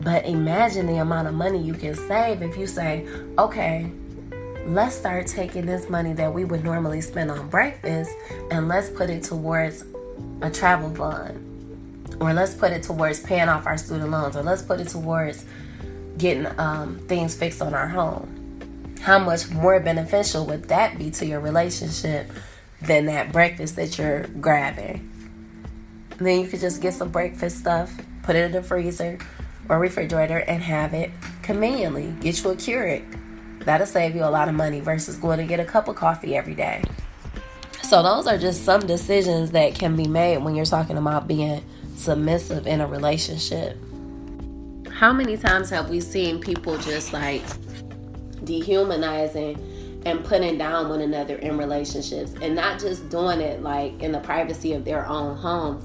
But 0.00 0.26
imagine 0.26 0.86
the 0.86 0.98
amount 0.98 1.28
of 1.28 1.34
money 1.34 1.62
you 1.62 1.74
can 1.74 1.94
save 1.94 2.42
if 2.42 2.56
you 2.56 2.66
say, 2.66 3.06
okay, 3.38 3.90
let's 4.66 4.94
start 4.94 5.26
taking 5.26 5.66
this 5.66 5.88
money 5.88 6.12
that 6.14 6.32
we 6.32 6.44
would 6.44 6.64
normally 6.64 7.00
spend 7.00 7.30
on 7.30 7.48
breakfast 7.48 8.10
and 8.50 8.68
let's 8.68 8.90
put 8.90 9.10
it 9.10 9.22
towards 9.22 9.84
a 10.42 10.50
travel 10.50 10.94
fund. 10.94 12.16
Or 12.20 12.32
let's 12.32 12.54
put 12.54 12.72
it 12.72 12.82
towards 12.82 13.20
paying 13.20 13.48
off 13.48 13.66
our 13.66 13.78
student 13.78 14.10
loans. 14.10 14.36
Or 14.36 14.42
let's 14.42 14.62
put 14.62 14.80
it 14.80 14.88
towards 14.88 15.44
getting 16.18 16.46
um, 16.58 16.98
things 17.08 17.34
fixed 17.34 17.60
on 17.60 17.74
our 17.74 17.88
home 17.88 18.44
how 19.04 19.18
much 19.18 19.50
more 19.50 19.78
beneficial 19.80 20.46
would 20.46 20.64
that 20.64 20.96
be 20.96 21.10
to 21.10 21.26
your 21.26 21.38
relationship 21.38 22.26
than 22.80 23.04
that 23.04 23.30
breakfast 23.32 23.76
that 23.76 23.98
you're 23.98 24.26
grabbing? 24.40 25.10
And 26.18 26.26
then 26.26 26.40
you 26.40 26.46
could 26.48 26.60
just 26.60 26.80
get 26.80 26.94
some 26.94 27.10
breakfast 27.10 27.58
stuff, 27.58 27.92
put 28.22 28.34
it 28.34 28.46
in 28.46 28.52
the 28.52 28.62
freezer 28.62 29.18
or 29.68 29.78
refrigerator, 29.78 30.38
and 30.38 30.62
have 30.62 30.94
it 30.94 31.10
conveniently. 31.42 32.14
Get 32.20 32.42
you 32.42 32.50
a 32.50 32.54
Keurig. 32.54 33.04
That'll 33.64 33.86
save 33.86 34.14
you 34.14 34.24
a 34.24 34.30
lot 34.30 34.48
of 34.48 34.54
money 34.54 34.80
versus 34.80 35.16
going 35.16 35.38
to 35.38 35.44
get 35.44 35.60
a 35.60 35.64
cup 35.64 35.88
of 35.88 35.96
coffee 35.96 36.36
every 36.36 36.54
day. 36.54 36.82
So, 37.82 38.02
those 38.02 38.26
are 38.26 38.38
just 38.38 38.64
some 38.64 38.86
decisions 38.86 39.52
that 39.52 39.74
can 39.74 39.96
be 39.96 40.06
made 40.06 40.38
when 40.38 40.54
you're 40.54 40.64
talking 40.64 40.96
about 40.96 41.28
being 41.28 41.62
submissive 41.96 42.66
in 42.66 42.80
a 42.80 42.86
relationship. 42.86 43.78
How 44.90 45.12
many 45.12 45.36
times 45.36 45.70
have 45.70 45.90
we 45.90 46.00
seen 46.00 46.40
people 46.40 46.78
just 46.78 47.12
like 47.12 47.42
dehumanizing 48.44 50.02
and 50.06 50.24
putting 50.24 50.58
down 50.58 50.88
one 50.88 51.00
another 51.00 51.36
in 51.36 51.56
relationships 51.56 52.34
and 52.42 52.54
not 52.54 52.78
just 52.78 53.08
doing 53.08 53.40
it 53.40 53.62
like 53.62 54.00
in 54.02 54.12
the 54.12 54.20
privacy 54.20 54.74
of 54.74 54.84
their 54.84 55.06
own 55.06 55.36
homes 55.36 55.84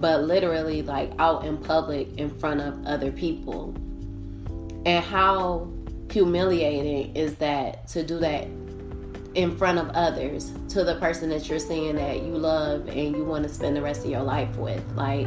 but 0.00 0.24
literally 0.24 0.82
like 0.82 1.12
out 1.18 1.44
in 1.44 1.58
public 1.58 2.08
in 2.16 2.30
front 2.38 2.60
of 2.60 2.86
other 2.86 3.12
people. 3.12 3.74
And 4.86 5.04
how 5.04 5.70
humiliating 6.10 7.14
is 7.14 7.36
that 7.36 7.86
to 7.88 8.02
do 8.02 8.18
that 8.18 8.48
in 9.34 9.56
front 9.56 9.78
of 9.78 9.88
others 9.90 10.52
to 10.68 10.82
the 10.82 10.96
person 10.96 11.28
that 11.30 11.48
you're 11.48 11.60
seeing 11.60 11.94
that 11.94 12.22
you 12.22 12.32
love 12.36 12.88
and 12.88 13.14
you 13.14 13.24
want 13.24 13.44
to 13.44 13.48
spend 13.48 13.76
the 13.76 13.82
rest 13.82 14.04
of 14.04 14.10
your 14.10 14.22
life 14.22 14.56
with 14.56 14.82
like 14.96 15.26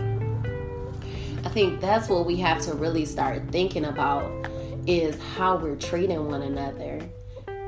I 1.46 1.50
think 1.50 1.80
that's 1.80 2.10
what 2.10 2.25
we 2.25 2.36
have 2.38 2.62
to 2.63 2.74
really 2.74 3.06
start 3.06 3.50
thinking 3.50 3.86
about 3.86 4.30
is 4.86 5.18
how 5.36 5.56
we're 5.56 5.77
treating 5.77 6.27
one 6.27 6.42
another 6.42 7.00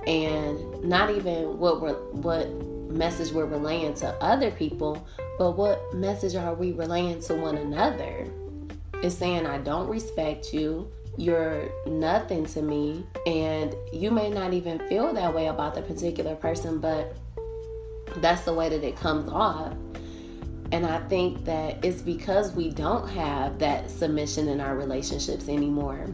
and 0.06 0.84
not 0.84 1.10
even 1.12 1.58
what 1.58 1.82
we're 1.82 1.94
what 2.12 2.50
message 2.90 3.32
we're 3.32 3.46
relaying 3.46 3.94
to 3.96 4.08
other 4.22 4.52
people 4.52 5.06
but 5.38 5.52
what 5.52 5.94
message 5.94 6.36
are 6.36 6.54
we 6.54 6.72
relaying 6.72 7.20
to 7.20 7.36
one 7.36 7.58
another 7.58 8.28
it's 9.04 9.16
saying 9.16 9.46
i 9.46 9.58
don't 9.58 9.88
respect 9.88 10.54
you 10.54 10.90
you're 11.18 11.70
nothing 11.88 12.46
to 12.46 12.62
me 12.62 13.06
and 13.26 13.74
you 13.94 14.12
may 14.12 14.30
not 14.30 14.54
even 14.54 14.80
feel 14.90 15.14
that 15.14 15.34
way 15.34 15.48
about 15.48 15.74
the 15.74 15.82
particular 15.82 16.36
person 16.36 16.80
but 16.80 17.16
that's 18.18 18.44
the 18.44 18.54
way 18.54 18.70
that 18.70 18.84
it 18.84 18.96
comes 18.96 19.30
off. 19.30 19.74
And 20.72 20.86
I 20.86 21.00
think 21.08 21.46
that 21.46 21.84
it's 21.86 22.02
because 22.02 22.52
we 22.54 22.70
don't 22.70 23.08
have 23.10 23.60
that 23.60 23.90
submission 23.92 24.48
in 24.48 24.60
our 24.60 24.76
relationships 24.76 25.48
anymore. 25.48 26.08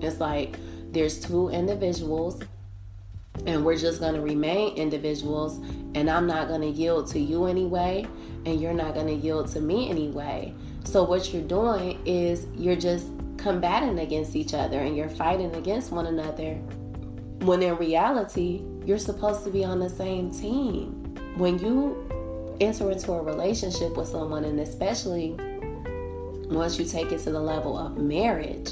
It's 0.00 0.20
like 0.20 0.58
there's 0.92 1.18
two 1.18 1.48
individuals 1.48 2.40
and 3.46 3.64
we're 3.64 3.76
just 3.76 4.00
going 4.00 4.14
to 4.14 4.20
remain 4.20 4.76
individuals 4.76 5.58
and 5.94 6.08
I'm 6.10 6.26
not 6.26 6.48
going 6.48 6.62
to 6.62 6.68
yield 6.68 7.08
to 7.08 7.20
you 7.20 7.46
anyway 7.46 8.06
and 8.46 8.60
you're 8.60 8.74
not 8.74 8.94
going 8.94 9.06
to 9.06 9.14
yield 9.14 9.48
to 9.52 9.60
me 9.60 9.90
anyway. 9.90 10.54
So 10.84 11.02
what 11.04 11.32
you're 11.32 11.42
doing 11.42 12.00
is 12.04 12.46
you're 12.56 12.76
just 12.76 13.08
combating 13.36 13.98
against 13.98 14.36
each 14.36 14.54
other 14.54 14.80
and 14.80 14.96
you're 14.96 15.08
fighting 15.08 15.54
against 15.56 15.92
one 15.92 16.06
another 16.06 16.54
when 17.40 17.62
in 17.62 17.76
reality 17.76 18.62
you're 18.84 18.98
supposed 18.98 19.44
to 19.44 19.50
be 19.50 19.64
on 19.64 19.80
the 19.80 19.88
same 19.88 20.30
team. 20.30 21.14
When 21.36 21.58
you 21.58 22.56
enter 22.60 22.90
into 22.90 23.12
a 23.12 23.22
relationship 23.22 23.96
with 23.96 24.08
someone 24.08 24.44
and 24.44 24.60
especially 24.60 25.36
once 26.48 26.78
you 26.78 26.84
take 26.84 27.10
it 27.12 27.18
to 27.20 27.32
the 27.32 27.40
level 27.40 27.76
of 27.76 27.98
marriage, 27.98 28.70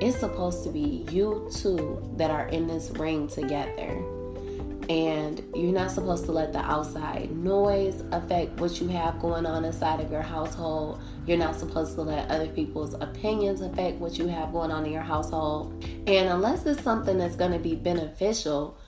it's 0.00 0.18
supposed 0.18 0.62
to 0.64 0.70
be 0.70 1.04
you 1.10 1.50
two 1.52 2.00
that 2.16 2.30
are 2.30 2.46
in 2.48 2.66
this 2.66 2.90
ring 2.90 3.28
together. 3.28 4.02
And 4.88 5.44
you're 5.54 5.72
not 5.72 5.90
supposed 5.90 6.24
to 6.26 6.32
let 6.32 6.54
the 6.54 6.60
outside 6.60 7.30
noise 7.36 8.02
affect 8.10 8.58
what 8.58 8.80
you 8.80 8.88
have 8.88 9.20
going 9.20 9.44
on 9.44 9.66
inside 9.66 10.00
of 10.00 10.10
your 10.10 10.22
household. 10.22 11.02
You're 11.26 11.36
not 11.36 11.56
supposed 11.56 11.94
to 11.96 12.02
let 12.02 12.30
other 12.30 12.46
people's 12.46 12.94
opinions 12.94 13.60
affect 13.60 13.98
what 13.98 14.16
you 14.16 14.28
have 14.28 14.52
going 14.52 14.70
on 14.70 14.86
in 14.86 14.92
your 14.92 15.02
household. 15.02 15.84
And 16.06 16.30
unless 16.30 16.64
it's 16.64 16.82
something 16.82 17.18
that's 17.18 17.36
going 17.36 17.52
to 17.52 17.58
be 17.58 17.74
beneficial, 17.74 18.78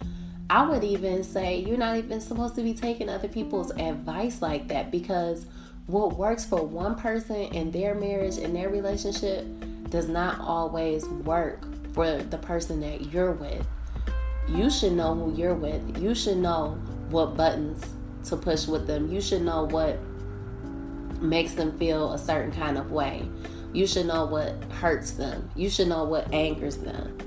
I 0.48 0.66
would 0.66 0.84
even 0.84 1.22
say 1.22 1.60
you're 1.60 1.76
not 1.76 1.96
even 1.98 2.20
supposed 2.22 2.54
to 2.54 2.62
be 2.62 2.72
taking 2.72 3.10
other 3.10 3.28
people's 3.28 3.70
advice 3.72 4.40
like 4.40 4.68
that 4.68 4.90
because 4.90 5.44
what 5.86 6.16
works 6.16 6.46
for 6.46 6.64
one 6.64 6.94
person 6.94 7.36
in 7.36 7.72
their 7.72 7.94
marriage 7.94 8.38
and 8.38 8.56
their 8.56 8.70
relationship 8.70 9.44
does 9.90 10.08
not 10.08 10.40
always 10.40 11.06
work 11.08 11.60
for 11.92 12.18
the 12.22 12.38
person 12.38 12.80
that 12.80 13.12
you're 13.12 13.32
with. 13.32 13.66
You 14.48 14.70
should 14.70 14.92
know 14.92 15.14
who 15.14 15.34
you're 15.34 15.54
with. 15.54 15.98
You 15.98 16.14
should 16.14 16.38
know 16.38 16.78
what 17.10 17.36
buttons 17.36 17.92
to 18.24 18.36
push 18.36 18.66
with 18.66 18.86
them. 18.86 19.10
You 19.12 19.20
should 19.20 19.42
know 19.42 19.64
what 19.64 19.98
makes 21.20 21.54
them 21.54 21.76
feel 21.78 22.12
a 22.12 22.18
certain 22.18 22.52
kind 22.52 22.78
of 22.78 22.90
way. 22.90 23.28
You 23.72 23.86
should 23.86 24.06
know 24.06 24.24
what 24.26 24.62
hurts 24.80 25.12
them. 25.12 25.50
You 25.54 25.70
should 25.70 25.88
know 25.88 26.04
what 26.04 26.32
angers 26.32 26.78
them. 26.78 27.18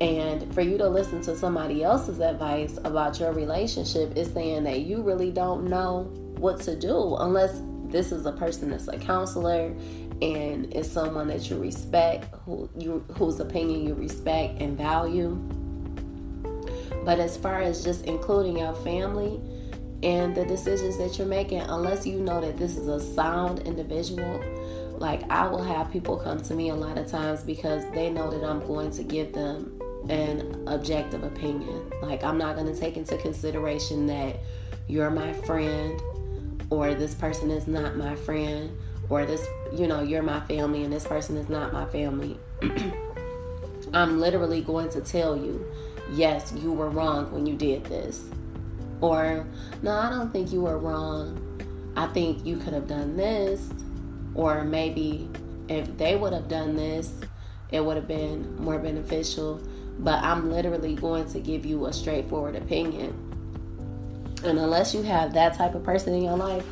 And 0.00 0.52
for 0.54 0.62
you 0.62 0.78
to 0.78 0.88
listen 0.88 1.20
to 1.22 1.36
somebody 1.36 1.82
else's 1.82 2.20
advice 2.20 2.78
about 2.84 3.20
your 3.20 3.32
relationship 3.32 4.16
is 4.16 4.32
saying 4.32 4.64
that 4.64 4.80
you 4.80 5.02
really 5.02 5.30
don't 5.30 5.68
know 5.68 6.04
what 6.38 6.60
to 6.62 6.74
do 6.74 7.16
unless 7.16 7.60
this 7.84 8.12
is 8.12 8.24
a 8.24 8.32
person 8.32 8.70
that's 8.70 8.88
a 8.88 8.96
counselor 8.96 9.74
and 10.22 10.72
is 10.74 10.90
someone 10.90 11.28
that 11.28 11.48
you 11.48 11.58
respect, 11.58 12.34
who 12.44 12.68
you 12.76 13.04
whose 13.14 13.40
opinion 13.40 13.86
you 13.86 13.94
respect 13.94 14.60
and 14.60 14.76
value. 14.76 15.34
But 17.04 17.18
as 17.18 17.36
far 17.36 17.60
as 17.60 17.82
just 17.82 18.04
including 18.04 18.58
your 18.58 18.74
family 18.76 19.40
and 20.02 20.34
the 20.34 20.44
decisions 20.44 20.98
that 20.98 21.18
you're 21.18 21.26
making, 21.26 21.60
unless 21.60 22.06
you 22.06 22.20
know 22.20 22.40
that 22.40 22.58
this 22.58 22.76
is 22.76 22.88
a 22.88 23.00
sound 23.00 23.60
individual, 23.60 24.42
like 24.98 25.28
I 25.30 25.46
will 25.46 25.62
have 25.62 25.90
people 25.90 26.16
come 26.16 26.40
to 26.42 26.54
me 26.54 26.68
a 26.68 26.74
lot 26.74 26.98
of 26.98 27.06
times 27.06 27.42
because 27.42 27.84
they 27.92 28.10
know 28.10 28.30
that 28.30 28.46
I'm 28.46 28.60
going 28.66 28.90
to 28.92 29.02
give 29.02 29.32
them 29.32 29.80
an 30.08 30.64
objective 30.66 31.22
opinion. 31.22 31.90
Like 32.02 32.22
I'm 32.22 32.36
not 32.38 32.56
going 32.56 32.72
to 32.72 32.78
take 32.78 32.96
into 32.96 33.16
consideration 33.16 34.06
that 34.06 34.36
you're 34.88 35.10
my 35.10 35.32
friend 35.32 36.00
or 36.70 36.94
this 36.94 37.14
person 37.14 37.50
is 37.50 37.66
not 37.66 37.96
my 37.96 38.14
friend 38.14 38.76
or 39.08 39.26
this, 39.26 39.46
you 39.72 39.86
know, 39.86 40.02
you're 40.02 40.22
my 40.22 40.40
family 40.40 40.84
and 40.84 40.92
this 40.92 41.06
person 41.06 41.36
is 41.36 41.48
not 41.48 41.72
my 41.72 41.86
family. 41.86 42.38
I'm 43.94 44.20
literally 44.20 44.60
going 44.60 44.90
to 44.90 45.00
tell 45.00 45.36
you, 45.36 45.64
yes, 46.12 46.52
you 46.56 46.72
were 46.72 46.88
wrong 46.88 47.30
when 47.32 47.46
you 47.46 47.56
did 47.56 47.84
this. 47.84 48.30
Or, 49.00 49.46
no, 49.82 49.92
I 49.92 50.10
don't 50.10 50.30
think 50.32 50.52
you 50.52 50.60
were 50.62 50.78
wrong. 50.78 51.46
I 51.96 52.06
think 52.08 52.44
you 52.44 52.56
could 52.56 52.72
have 52.72 52.86
done 52.86 53.16
this. 53.16 53.70
Or 54.34 54.64
maybe 54.64 55.28
if 55.68 55.96
they 55.96 56.16
would 56.16 56.32
have 56.32 56.48
done 56.48 56.76
this, 56.76 57.12
it 57.70 57.84
would 57.84 57.96
have 57.96 58.08
been 58.08 58.56
more 58.62 58.78
beneficial. 58.78 59.60
But 59.98 60.22
I'm 60.22 60.50
literally 60.50 60.94
going 60.94 61.30
to 61.32 61.40
give 61.40 61.66
you 61.66 61.86
a 61.86 61.92
straightforward 61.92 62.56
opinion. 62.56 63.26
And 64.44 64.58
unless 64.58 64.94
you 64.94 65.02
have 65.02 65.34
that 65.34 65.54
type 65.54 65.74
of 65.74 65.82
person 65.84 66.14
in 66.14 66.22
your 66.22 66.36
life, 66.36 66.64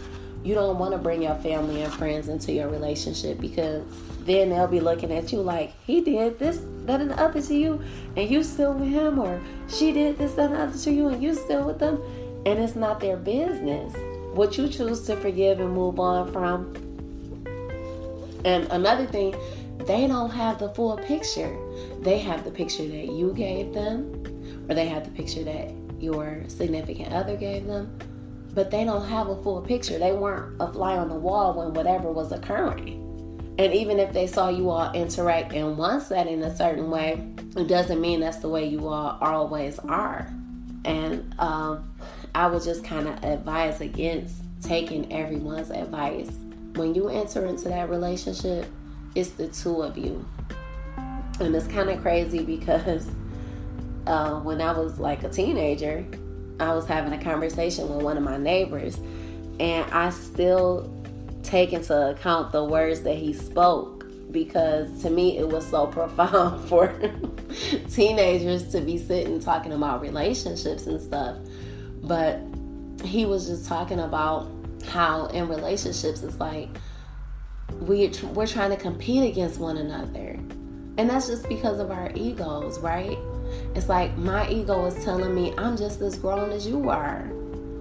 you 0.44 0.55
don't 0.55 0.79
want 0.79 0.92
to 0.92 0.98
bring 0.98 1.22
your 1.22 1.35
family 1.37 1.83
and 1.83 1.92
friends 1.92 2.29
into 2.29 2.53
your 2.53 2.68
relationship 2.68 3.40
because 3.40 3.83
then 4.24 4.51
they'll 4.51 4.66
be 4.66 4.81
looking 4.81 5.12
at 5.12 5.33
you 5.33 5.40
like 5.40 5.72
he 5.85 6.01
did 6.01 6.38
this, 6.38 6.61
that, 6.85 7.01
and 7.01 7.11
the 7.11 7.20
other 7.20 7.42
to 7.42 7.55
you, 7.55 7.83
and 8.16 8.31
you 8.31 8.42
still 8.42 8.72
with 8.72 8.88
him, 8.88 9.18
or 9.18 9.40
she 9.68 9.92
did 9.92 10.18
this, 10.18 10.35
that, 10.35 10.46
and 10.46 10.55
the 10.55 10.61
other 10.61 10.79
to 10.79 10.92
you, 10.92 11.09
and 11.09 11.22
you 11.22 11.35
still 11.35 11.64
with 11.64 11.79
them, 11.79 12.01
and 12.46 12.59
it's 12.59 12.77
not 12.77 13.01
their 13.01 13.16
business. 13.16 13.94
What 14.35 14.57
you 14.57 14.68
choose 14.68 15.03
to 15.07 15.16
forgive 15.16 15.61
and 15.61 15.72
move 15.72 15.98
on 15.98 16.33
from. 16.33 16.74
And 18.44 18.70
another 18.70 19.07
thing, 19.07 19.35
they 19.87 20.07
don't 20.07 20.31
have 20.31 20.59
the 20.59 20.68
full 20.70 20.96
picture. 20.98 21.57
They 22.01 22.18
have 22.18 22.44
the 22.44 22.51
picture 22.51 22.87
that 22.87 23.07
you 23.12 23.33
gave 23.35 23.74
them, 23.74 24.66
or 24.68 24.74
they 24.74 24.87
have 24.87 25.05
the 25.05 25.11
picture 25.11 25.42
that 25.44 25.72
your 25.98 26.44
significant 26.46 27.12
other 27.12 27.37
gave 27.37 27.66
them 27.66 27.98
but 28.58 28.72
they 28.72 28.84
don't 28.84 29.06
have 29.06 29.28
a 29.28 29.40
full 29.44 29.60
picture. 29.60 30.00
They 30.00 30.10
weren't 30.10 30.56
a 30.58 30.66
fly 30.72 30.96
on 30.96 31.08
the 31.08 31.14
wall 31.14 31.54
when 31.54 31.74
whatever 31.74 32.10
was 32.10 32.32
occurring. 32.32 33.54
And 33.56 33.72
even 33.72 34.00
if 34.00 34.12
they 34.12 34.26
saw 34.26 34.48
you 34.48 34.70
all 34.70 34.92
interact 34.94 35.52
in 35.52 35.76
one 35.76 36.00
setting 36.00 36.42
a 36.42 36.56
certain 36.56 36.90
way, 36.90 37.24
it 37.56 37.68
doesn't 37.68 38.00
mean 38.00 38.18
that's 38.18 38.38
the 38.38 38.48
way 38.48 38.66
you 38.66 38.88
all 38.88 39.16
always 39.20 39.78
are. 39.78 40.28
And 40.84 41.32
um, 41.38 41.88
I 42.34 42.48
would 42.48 42.64
just 42.64 42.82
kind 42.82 43.06
of 43.06 43.22
advise 43.22 43.80
against 43.80 44.42
taking 44.60 45.12
everyone's 45.12 45.70
advice. 45.70 46.32
When 46.74 46.96
you 46.96 47.10
enter 47.10 47.46
into 47.46 47.68
that 47.68 47.88
relationship, 47.88 48.66
it's 49.14 49.30
the 49.30 49.46
two 49.46 49.82
of 49.82 49.96
you. 49.96 50.26
And 51.38 51.54
it's 51.54 51.68
kind 51.68 51.90
of 51.90 52.02
crazy 52.02 52.42
because 52.42 53.08
uh, 54.08 54.40
when 54.40 54.60
I 54.60 54.72
was 54.72 54.98
like 54.98 55.22
a 55.22 55.28
teenager, 55.28 56.04
I 56.60 56.74
was 56.74 56.86
having 56.86 57.12
a 57.12 57.22
conversation 57.22 57.88
with 57.88 58.02
one 58.02 58.16
of 58.16 58.22
my 58.22 58.36
neighbors, 58.36 58.98
and 59.60 59.90
I 59.92 60.10
still 60.10 60.92
take 61.42 61.72
into 61.72 62.10
account 62.10 62.52
the 62.52 62.64
words 62.64 63.02
that 63.02 63.16
he 63.16 63.32
spoke 63.32 63.98
because 64.30 65.02
to 65.02 65.10
me 65.10 65.38
it 65.38 65.48
was 65.48 65.66
so 65.66 65.86
profound 65.98 66.68
for 66.68 66.92
teenagers 67.90 68.68
to 68.68 68.80
be 68.80 68.98
sitting 68.98 69.40
talking 69.40 69.72
about 69.72 70.00
relationships 70.00 70.86
and 70.86 71.00
stuff. 71.00 71.36
But 72.02 72.40
he 73.04 73.24
was 73.24 73.46
just 73.46 73.66
talking 73.66 74.00
about 74.00 74.50
how 74.86 75.26
in 75.26 75.48
relationships 75.48 76.22
it's 76.22 76.38
like 76.38 76.68
we 77.80 78.08
we're 78.34 78.46
trying 78.46 78.70
to 78.70 78.76
compete 78.76 79.30
against 79.30 79.60
one 79.60 79.76
another. 79.76 80.38
And 80.96 81.08
that's 81.08 81.28
just 81.28 81.48
because 81.48 81.78
of 81.78 81.90
our 81.90 82.10
egos, 82.14 82.80
right? 82.80 83.18
It's 83.74 83.88
like 83.88 84.16
my 84.16 84.48
ego 84.48 84.87
is 84.87 85.04
telling 85.04 85.34
me 85.34 85.54
I'm 85.56 85.76
just 85.76 86.00
as 86.00 86.18
grown 86.18 86.50
as 86.50 86.66
you 86.66 86.88
are. 86.88 87.30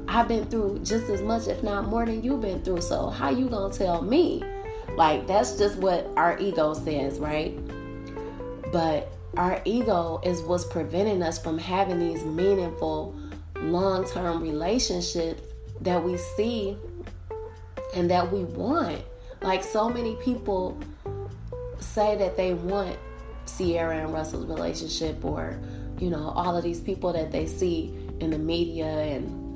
I've 0.08 0.28
been 0.28 0.46
through 0.46 0.80
just 0.84 1.10
as 1.10 1.22
much, 1.22 1.48
if 1.48 1.64
not 1.64 1.88
more 1.88 2.06
than 2.06 2.24
you've 2.24 2.42
been 2.42 2.62
through. 2.62 2.82
So 2.82 3.10
how 3.10 3.30
you 3.30 3.50
gonna 3.50 3.74
tell 3.74 4.02
me? 4.02 4.44
Like 4.96 5.28
that's 5.28 5.58
just 5.58 5.78
what 5.78 6.10
our 6.16 6.38
ego 6.40 6.74
says, 6.74 7.20
right? 7.20 7.58
But 8.72 9.12
our 9.36 9.62
ego 9.66 10.20
is 10.24 10.42
what's 10.42 10.64
preventing 10.64 11.22
us 11.22 11.38
from 11.38 11.58
having 11.58 12.00
these 12.00 12.24
meaningful 12.24 13.16
long-term 13.58 14.42
relationships 14.42 15.42
that 15.82 16.04
we 16.04 16.18
see 16.18 16.78
and 17.94 18.10
that 18.10 18.32
we 18.32 18.44
want. 18.46 19.02
Like 19.42 19.64
so 19.64 19.90
many 19.90 20.16
people 20.16 20.78
say 21.80 22.16
that 22.16 22.36
they 22.36 22.54
want 22.54 22.98
Ciara 23.48 23.98
and 23.98 24.14
Russell's 24.14 24.46
relationship 24.46 25.24
or, 25.24 25.60
you 26.00 26.10
know, 26.10 26.30
all 26.36 26.56
of 26.56 26.64
these 26.64 26.80
people 26.80 27.14
that 27.14 27.32
they 27.32 27.48
see 27.48 27.94
in 28.20 28.32
the 28.32 28.38
media 28.38 28.86
and 28.86 29.48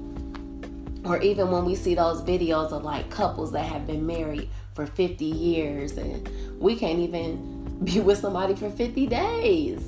or 1.06 1.18
even 1.22 1.50
when 1.50 1.66
we 1.66 1.76
see 1.76 1.96
those 1.96 2.22
videos 2.22 2.72
of 2.72 2.84
like 2.84 3.10
couples 3.10 3.52
that 3.54 3.66
have 3.66 3.88
been 3.88 4.06
married 4.06 4.48
for 4.74 4.86
50 4.86 5.26
years 5.26 5.98
and 5.98 6.30
we 6.60 6.76
can't 6.76 7.00
even 7.00 7.80
be 7.84 8.00
with 8.00 8.20
somebody 8.20 8.56
for 8.56 8.70
50 8.70 9.08
days 9.08 9.84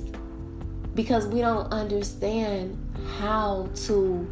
because 0.94 1.26
we 1.26 1.40
don't 1.40 1.72
understand 1.72 2.78
how 3.18 3.68
to 3.74 4.28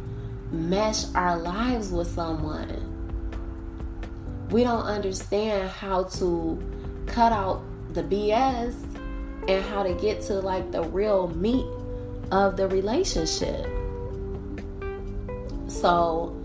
mesh 0.51 1.05
our 1.15 1.37
lives 1.37 1.89
with 1.91 2.07
someone. 2.07 2.89
We 4.49 4.63
don't 4.63 4.83
understand 4.83 5.69
how 5.69 6.03
to 6.03 6.61
cut 7.07 7.31
out 7.31 7.63
the 7.93 8.03
BS 8.03 8.92
and 9.47 9.63
how 9.65 9.83
to 9.83 9.93
get 9.95 10.21
to 10.23 10.33
like 10.35 10.71
the 10.71 10.83
real 10.83 11.27
meat 11.29 11.65
of 12.31 12.57
the 12.57 12.67
relationship. 12.67 13.65
So 15.67 16.39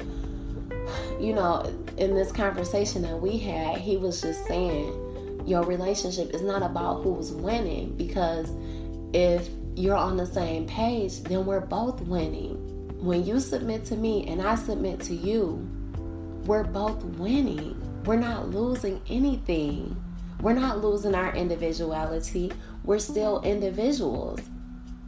you 1.20 1.32
know, 1.32 1.62
in 1.96 2.14
this 2.14 2.30
conversation 2.30 3.02
that 3.02 3.20
we 3.20 3.38
had, 3.38 3.78
he 3.78 3.96
was 3.96 4.20
just 4.20 4.46
saying 4.46 5.44
your 5.46 5.64
relationship 5.64 6.30
is 6.34 6.42
not 6.42 6.62
about 6.62 7.02
who's 7.02 7.32
winning 7.32 7.96
because 7.96 8.52
if 9.12 9.48
you're 9.74 9.96
on 9.96 10.16
the 10.16 10.26
same 10.26 10.66
page, 10.66 11.22
then 11.24 11.46
we're 11.46 11.60
both 11.60 12.00
winning. 12.02 12.56
When 13.02 13.24
you 13.24 13.40
submit 13.40 13.84
to 13.86 13.96
me 13.96 14.26
and 14.28 14.42
I 14.42 14.56
submit 14.56 15.00
to 15.02 15.14
you, 15.14 15.66
we're 16.44 16.64
both 16.64 17.02
winning. 17.04 17.76
We're 18.04 18.16
not 18.16 18.50
losing 18.50 19.00
anything. 19.08 19.96
We're 20.40 20.54
not 20.54 20.82
losing 20.82 21.14
our 21.14 21.34
individuality. 21.34 22.52
We're 22.88 22.98
still 22.98 23.42
individuals. 23.42 24.40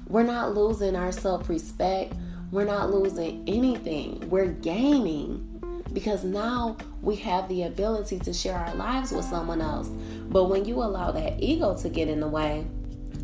We're 0.06 0.22
not 0.22 0.54
losing 0.54 0.94
our 0.94 1.12
self 1.12 1.48
respect. 1.48 2.12
We're 2.50 2.66
not 2.66 2.90
losing 2.90 3.42
anything. 3.48 4.28
We're 4.28 4.52
gaining 4.52 5.82
because 5.90 6.22
now 6.22 6.76
we 7.00 7.16
have 7.16 7.48
the 7.48 7.62
ability 7.62 8.18
to 8.18 8.34
share 8.34 8.54
our 8.54 8.74
lives 8.74 9.12
with 9.12 9.24
someone 9.24 9.62
else. 9.62 9.88
But 10.28 10.50
when 10.50 10.66
you 10.66 10.74
allow 10.74 11.10
that 11.12 11.42
ego 11.42 11.74
to 11.78 11.88
get 11.88 12.08
in 12.08 12.20
the 12.20 12.28
way 12.28 12.66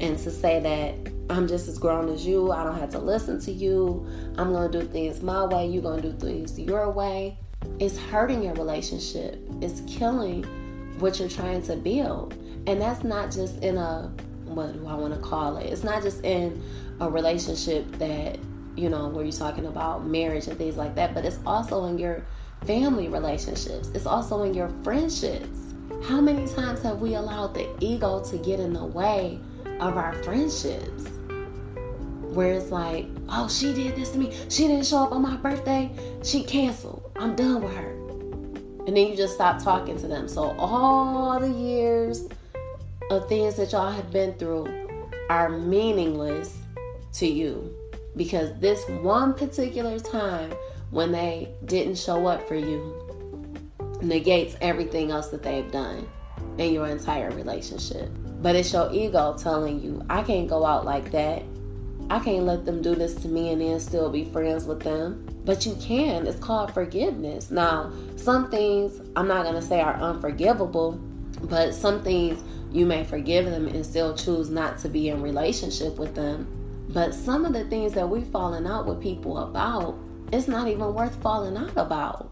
and 0.01 0.17
to 0.21 0.31
say 0.31 0.59
that 0.61 1.13
I'm 1.29 1.47
just 1.47 1.69
as 1.69 1.79
grown 1.79 2.09
as 2.09 2.27
you, 2.27 2.51
I 2.51 2.65
don't 2.65 2.81
have 2.81 2.93
to 2.93 2.99
listen 2.99 3.39
to 3.43 3.53
you, 3.53 4.09
I'm 4.39 4.55
to 4.55 4.81
do 4.81 4.87
things 4.87 5.21
my 5.21 5.45
way, 5.45 5.67
you're 5.67 5.83
to 5.97 6.01
do 6.01 6.13
things 6.13 6.59
your 6.59 6.91
way, 6.91 7.37
it's 7.79 7.99
hurting 7.99 8.43
your 8.43 8.55
relationship. 8.55 9.39
It's 9.61 9.83
killing 9.83 10.45
what 10.99 11.19
you're 11.19 11.29
trying 11.29 11.61
to 11.65 11.77
build. 11.77 12.33
And 12.67 12.81
that's 12.81 13.05
not 13.05 13.31
just 13.31 13.63
in 13.63 13.77
a, 13.77 14.11
what 14.47 14.73
do 14.73 14.87
I 14.87 14.95
want 14.95 15.15
to 15.15 15.21
call 15.21 15.57
it? 15.57 15.67
It's 15.67 15.85
not 15.85 16.03
just 16.03 16.25
in 16.25 16.63
a 17.01 17.11
relationship 17.11 17.91
that, 17.99 18.39
you 18.77 18.89
know, 18.89 19.09
where 19.09 19.25
you're 19.25 19.33
talking 19.33 19.67
about 19.67 20.07
marriage 20.07 20.47
and 20.47 20.57
things 20.57 20.77
like 20.77 20.95
that, 20.95 21.15
but 21.15 21.25
it's 21.25 21.39
also 21.47 21.85
in 21.87 21.99
your 21.99 22.25
family 22.65 23.09
relationships. 23.09 23.91
It's 23.95 24.07
also 24.07 24.43
in 24.45 24.55
your 24.55 24.69
friendships. 24.83 25.75
How 26.05 26.21
many 26.21 26.47
times 26.47 26.83
have 26.83 27.01
we 27.01 27.15
allowed 27.15 27.55
the 27.55 27.69
ego 27.81 28.23
to 28.25 28.39
get 28.39 28.61
in 28.61 28.73
the 28.73 28.85
way 28.85 29.39
of 29.81 29.97
our 29.97 30.13
friendships? 30.23 31.09
Where 32.33 32.55
it's 32.55 32.71
like, 32.71 33.07
oh, 33.29 33.49
she 33.49 33.73
did 33.73 33.97
this 33.97 34.11
to 34.11 34.19
me. 34.19 34.37
She 34.49 34.67
didn't 34.67 34.87
show 34.87 35.05
up 35.05 35.13
on 35.13 35.23
my 35.23 35.37
birthday. 35.37 35.91
She 36.23 36.45
canceled. 36.45 37.11
I'm 37.17 37.35
done 37.35 37.63
with 37.63 37.75
her. 37.75 37.91
And 38.87 38.97
then 38.97 39.09
you 39.09 39.17
just 39.17 39.35
stop 39.35 39.63
talking 39.63 39.99
to 39.99 40.07
them. 40.07 40.29
So 40.29 40.55
all 40.59 41.41
the 41.41 41.51
years 41.51 42.29
of 43.11 43.29
things 43.29 43.57
that 43.57 43.73
y'all 43.73 43.93
have 43.93 44.11
been 44.13 44.35
through 44.35 44.67
are 45.31 45.49
meaningless 45.49 46.59
to 47.13 47.27
you 47.27 47.75
because 48.17 48.59
this 48.59 48.85
one 49.01 49.35
particular 49.35 49.99
time 49.99 50.53
when 50.91 51.13
they 51.13 51.49
didn't 51.65 51.97
show 51.97 52.27
up 52.27 52.47
for 52.49 52.55
you 52.55 53.03
negates 54.01 54.57
everything 54.61 55.11
else 55.11 55.29
that 55.29 55.43
they've 55.43 55.71
done 55.71 56.09
in 56.59 56.73
your 56.73 56.87
entire 56.87 57.31
relationship. 57.31 58.11
But 58.43 58.57
it's 58.57 58.73
your 58.73 58.93
ego 58.93 59.37
telling 59.39 59.81
you, 59.81 60.05
I 60.09 60.23
can't 60.23 60.49
go 60.49 60.65
out 60.65 60.85
like 60.85 61.11
that. 61.13 61.43
I 62.09 62.21
can't 62.21 62.45
let 62.45 62.65
them 62.65 62.83
do 62.83 62.95
this 62.95 63.15
to 63.17 63.29
me 63.29 63.51
and 63.51 63.61
then 63.61 63.81
still 63.81 64.11
be 64.11 64.25
friends 64.25 64.65
with 64.65 64.81
them. 64.81 65.27
But 65.45 65.67
you 65.67 65.77
can. 65.81 66.27
It's 66.27 66.39
called 66.39 66.73
forgiveness. 66.73 67.51
Now, 67.51 67.93
some 68.17 68.51
things 68.51 69.01
I'm 69.17 69.27
not 69.27 69.45
going 69.45 69.57
to 69.57 69.63
say 69.63 69.81
are 69.81 69.95
unforgivable, 69.95 70.93
but 71.43 71.75
some 71.75 72.03
things 72.03 72.43
you 72.77 72.85
may 72.85 73.03
forgive 73.05 73.47
them 73.47 73.67
and 73.67 73.87
still 73.87 74.15
choose 74.15 74.51
not 74.51 74.79
to 74.79 74.89
be 74.91 75.09
in 75.09 75.23
relationship 75.23 75.97
with 75.97 76.15
them. 76.15 76.47
But 76.91 77.15
some 77.15 77.47
of 77.47 77.55
the 77.55 77.65
things 77.65 77.95
that 77.95 78.07
we've 78.07 78.27
fallen 78.27 78.67
out 78.67 78.87
with 78.87 79.01
people 79.01 79.39
about, 79.39 79.99
it's 80.31 80.47
not 80.47 80.69
even 80.69 80.93
worth 80.93 81.15
falling 81.23 81.57
out 81.57 81.75
about. 81.77 82.31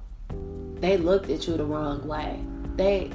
They 0.80 0.98
looked 0.98 1.30
at 1.30 1.46
you 1.46 1.56
the 1.56 1.64
wrong 1.64 2.06
way. 2.06 2.44
They 2.76 3.10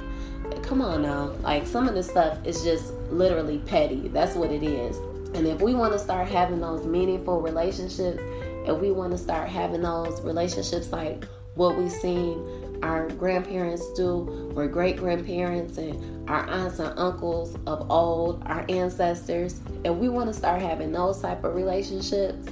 come 0.62 0.82
on 0.82 1.02
now. 1.02 1.26
Like 1.42 1.68
some 1.68 1.86
of 1.86 1.94
this 1.94 2.08
stuff 2.08 2.44
is 2.44 2.64
just 2.64 2.92
literally 3.12 3.58
petty. 3.58 4.08
That's 4.08 4.34
what 4.34 4.50
it 4.50 4.64
is. 4.64 4.96
And 5.36 5.46
if 5.46 5.60
we 5.60 5.72
want 5.74 5.92
to 5.92 6.00
start 6.00 6.26
having 6.26 6.60
those 6.60 6.84
meaningful 6.84 7.40
relationships, 7.40 8.20
if 8.66 8.76
we 8.80 8.90
want 8.90 9.12
to 9.12 9.18
start 9.18 9.48
having 9.48 9.82
those 9.82 10.20
relationships 10.22 10.90
like 10.90 11.24
what 11.54 11.76
we've 11.76 11.92
seen 11.92 12.69
our 12.82 13.08
grandparents 13.08 13.92
do, 13.94 14.52
or 14.56 14.66
great 14.66 14.96
grandparents 14.96 15.78
and 15.78 16.28
our 16.28 16.48
aunts 16.48 16.78
and 16.78 16.96
uncles 16.98 17.56
of 17.66 17.90
old, 17.90 18.42
our 18.46 18.64
ancestors, 18.68 19.60
and 19.84 19.98
we 19.98 20.08
want 20.08 20.28
to 20.28 20.34
start 20.34 20.62
having 20.62 20.92
those 20.92 21.20
type 21.20 21.44
of 21.44 21.54
relationships, 21.54 22.48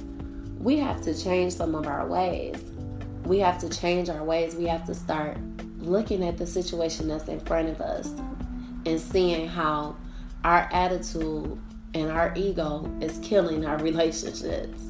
we 0.59 0.77
have 0.77 1.01
to 1.01 1.17
change 1.17 1.53
some 1.53 1.73
of 1.73 1.87
our 1.87 2.07
ways. 2.07 2.61
We 3.23 3.39
have 3.39 3.59
to 3.59 3.69
change 3.69 4.09
our 4.09 4.23
ways. 4.23 4.55
We 4.55 4.65
have 4.65 4.85
to 4.87 4.95
start 4.95 5.37
looking 5.77 6.27
at 6.27 6.37
the 6.37 6.45
situation 6.45 7.07
that's 7.07 7.27
in 7.27 7.39
front 7.39 7.69
of 7.69 7.79
us 7.79 8.13
and 8.85 8.99
seeing 8.99 9.47
how 9.47 9.95
our 10.43 10.67
attitude 10.71 11.59
and 11.93 12.11
our 12.11 12.33
ego 12.35 12.89
is 13.01 13.19
killing 13.23 13.65
our 13.65 13.77
relationships 13.83 14.83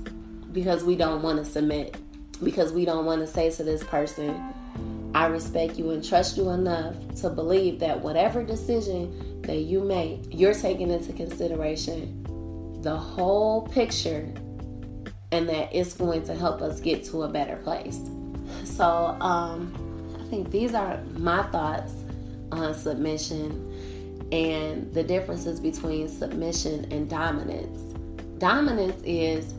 because 0.52 0.84
we 0.84 0.96
don't 0.96 1.22
want 1.22 1.38
to 1.38 1.46
submit, 1.46 1.96
because 2.44 2.72
we 2.72 2.86
don't 2.86 3.06
want 3.06 3.22
to 3.22 3.28
say 3.28 3.52
to 3.52 3.64
this 3.64 3.84
person, 3.84 4.54
I 5.14 5.26
respect 5.28 5.78
you 5.78 5.92
and 5.92 6.04
trust 6.04 6.38
you 6.38 6.50
enough 6.50 6.96
to 7.22 7.30
believe 7.30 7.80
that 7.80 8.00
whatever 8.02 8.44
decision 8.44 9.42
that 9.42 9.58
you 9.58 9.82
make, 9.82 10.26
you're 10.30 10.54
taking 10.54 10.92
into 10.92 11.14
consideration 11.14 12.16
the 12.82 12.96
whole 12.96 13.68
picture 13.68 14.32
and 15.32 15.50
that 15.50 15.70
it's 15.74 15.94
going 15.94 16.24
to 16.24 16.36
help 16.36 16.62
us 16.62 16.80
get 16.80 17.04
to 17.06 17.24
a 17.24 17.28
better 17.28 17.58
place. 17.58 18.00
So, 18.64 19.18
um, 19.20 19.74
I 20.20 20.30
think 20.30 20.52
these 20.52 20.74
are 20.74 21.02
my 21.18 21.44
thoughts 21.44 21.94
on 22.52 22.74
submission 22.74 23.66
and 24.32 24.94
the 24.94 25.04
differences 25.04 25.60
between 25.60 26.08
submission 26.08 26.92
and 26.92 27.10
dominance. 27.10 27.82
Dominance 28.38 29.02
is 29.04 29.54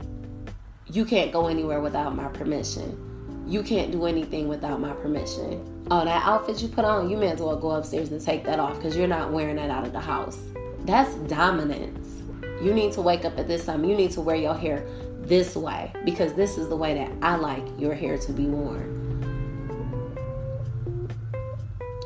you 0.87 1.05
can't 1.05 1.33
go 1.33 1.49
anywhere 1.49 1.81
without 1.81 2.15
my 2.15 2.29
permission. 2.29 3.10
You 3.51 3.65
can't 3.65 3.91
do 3.91 4.07
anything 4.07 4.47
without 4.47 4.81
my 4.81 4.93
permission. 4.93 5.85
Oh, 5.91 6.05
that 6.05 6.25
outfit 6.25 6.63
you 6.63 6.69
put 6.69 6.85
on, 6.85 7.11
you 7.11 7.17
may 7.17 7.33
as 7.33 7.41
well 7.41 7.57
go 7.57 7.73
upstairs 7.73 8.13
and 8.13 8.21
take 8.21 8.45
that 8.45 8.61
off 8.61 8.77
because 8.77 8.97
you're 8.97 9.09
not 9.09 9.33
wearing 9.33 9.57
that 9.57 9.71
out 9.71 9.85
of 9.85 9.93
the 9.93 9.99
house. 9.99 10.41
That's 10.85 11.13
dominance. 11.29 12.23
You 12.63 12.73
need 12.73 12.93
to 12.93 13.03
wake 13.03 13.25
up 13.25 13.37
at 13.41 13.49
this 13.49 13.67
time. 13.67 13.85
You 13.85 13.97
need 13.97 14.13
to 14.13 14.21
wear 14.21 14.37
your 14.37 14.55
hair 14.55 14.87
this 15.23 15.57
way 15.57 15.93
because 16.05 16.33
this 16.35 16.59
is 16.59 16.69
the 16.69 16.77
way 16.77 16.95
that 16.95 17.11
I 17.23 17.35
like 17.35 17.65
your 17.77 17.93
hair 17.93 18.19
to 18.19 18.33
be 18.33 18.45
worn. 18.45 18.99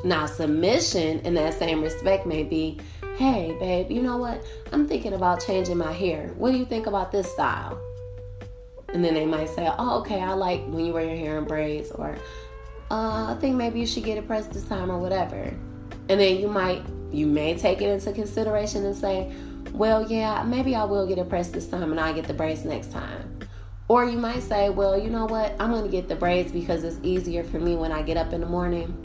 Now, 0.03 0.25
submission 0.25 1.21
in 1.21 1.35
that 1.35 1.53
same 1.59 1.83
respect 1.83 2.25
may 2.25 2.43
be 2.43 2.79
hey, 3.19 3.55
babe, 3.61 3.91
you 3.91 4.01
know 4.01 4.17
what? 4.17 4.43
I'm 4.73 4.89
thinking 4.89 5.13
about 5.13 5.45
changing 5.45 5.77
my 5.77 5.93
hair. 5.93 6.33
What 6.37 6.53
do 6.53 6.59
you 6.59 6.65
think 6.65 6.87
about 6.87 7.13
this 7.13 7.31
style? 7.31 7.79
And 8.95 9.05
then 9.05 9.15
they 9.15 9.27
might 9.27 9.51
say, 9.51 9.69
oh, 9.79 9.99
okay, 10.01 10.21
I 10.21 10.33
like 10.33 10.65
when 10.67 10.87
you 10.87 10.93
wear 10.93 11.05
your 11.05 11.17
hair 11.17 11.39
in 11.39 11.45
braids, 11.45 11.91
or 11.91 12.17
uh, 12.91 13.35
I 13.35 13.37
think 13.41 13.57
maybe 13.57 13.81
you 13.81 13.87
should 13.87 14.05
get 14.05 14.17
it 14.17 14.27
pressed 14.27 14.53
this 14.53 14.65
time, 14.65 14.91
or 14.91 14.99
whatever. 14.99 15.53
And 16.09 16.21
then 16.21 16.39
you 16.39 16.49
might, 16.49 16.83
you 17.11 17.27
may 17.27 17.57
take 17.57 17.83
it 17.83 17.89
into 17.89 18.13
consideration 18.13 18.87
and 18.87 18.97
say, 18.97 19.33
well, 19.73 20.11
yeah, 20.11 20.43
maybe 20.45 20.77
I 20.77 20.85
will 20.85 21.07
get 21.07 21.19
it 21.19 21.29
pressed 21.29 21.53
this 21.53 21.67
time 21.67 21.91
and 21.91 21.99
I'll 22.01 22.15
get 22.15 22.27
the 22.27 22.35
braids 22.35 22.65
next 22.65 22.93
time. 22.93 23.41
Or 23.89 24.05
you 24.05 24.17
might 24.17 24.43
say, 24.43 24.71
well, 24.71 24.97
you 24.97 25.11
know 25.11 25.27
what? 25.27 25.55
I'm 25.59 25.71
going 25.71 25.85
to 25.85 25.91
get 25.91 26.09
the 26.09 26.15
braids 26.15 26.53
because 26.53 26.85
it's 26.85 26.99
easier 27.03 27.43
for 27.45 27.59
me 27.59 27.77
when 27.77 27.91
I 27.91 28.03
get 28.03 28.17
up 28.17 28.33
in 28.33 28.41
the 28.41 28.47
morning 28.47 28.97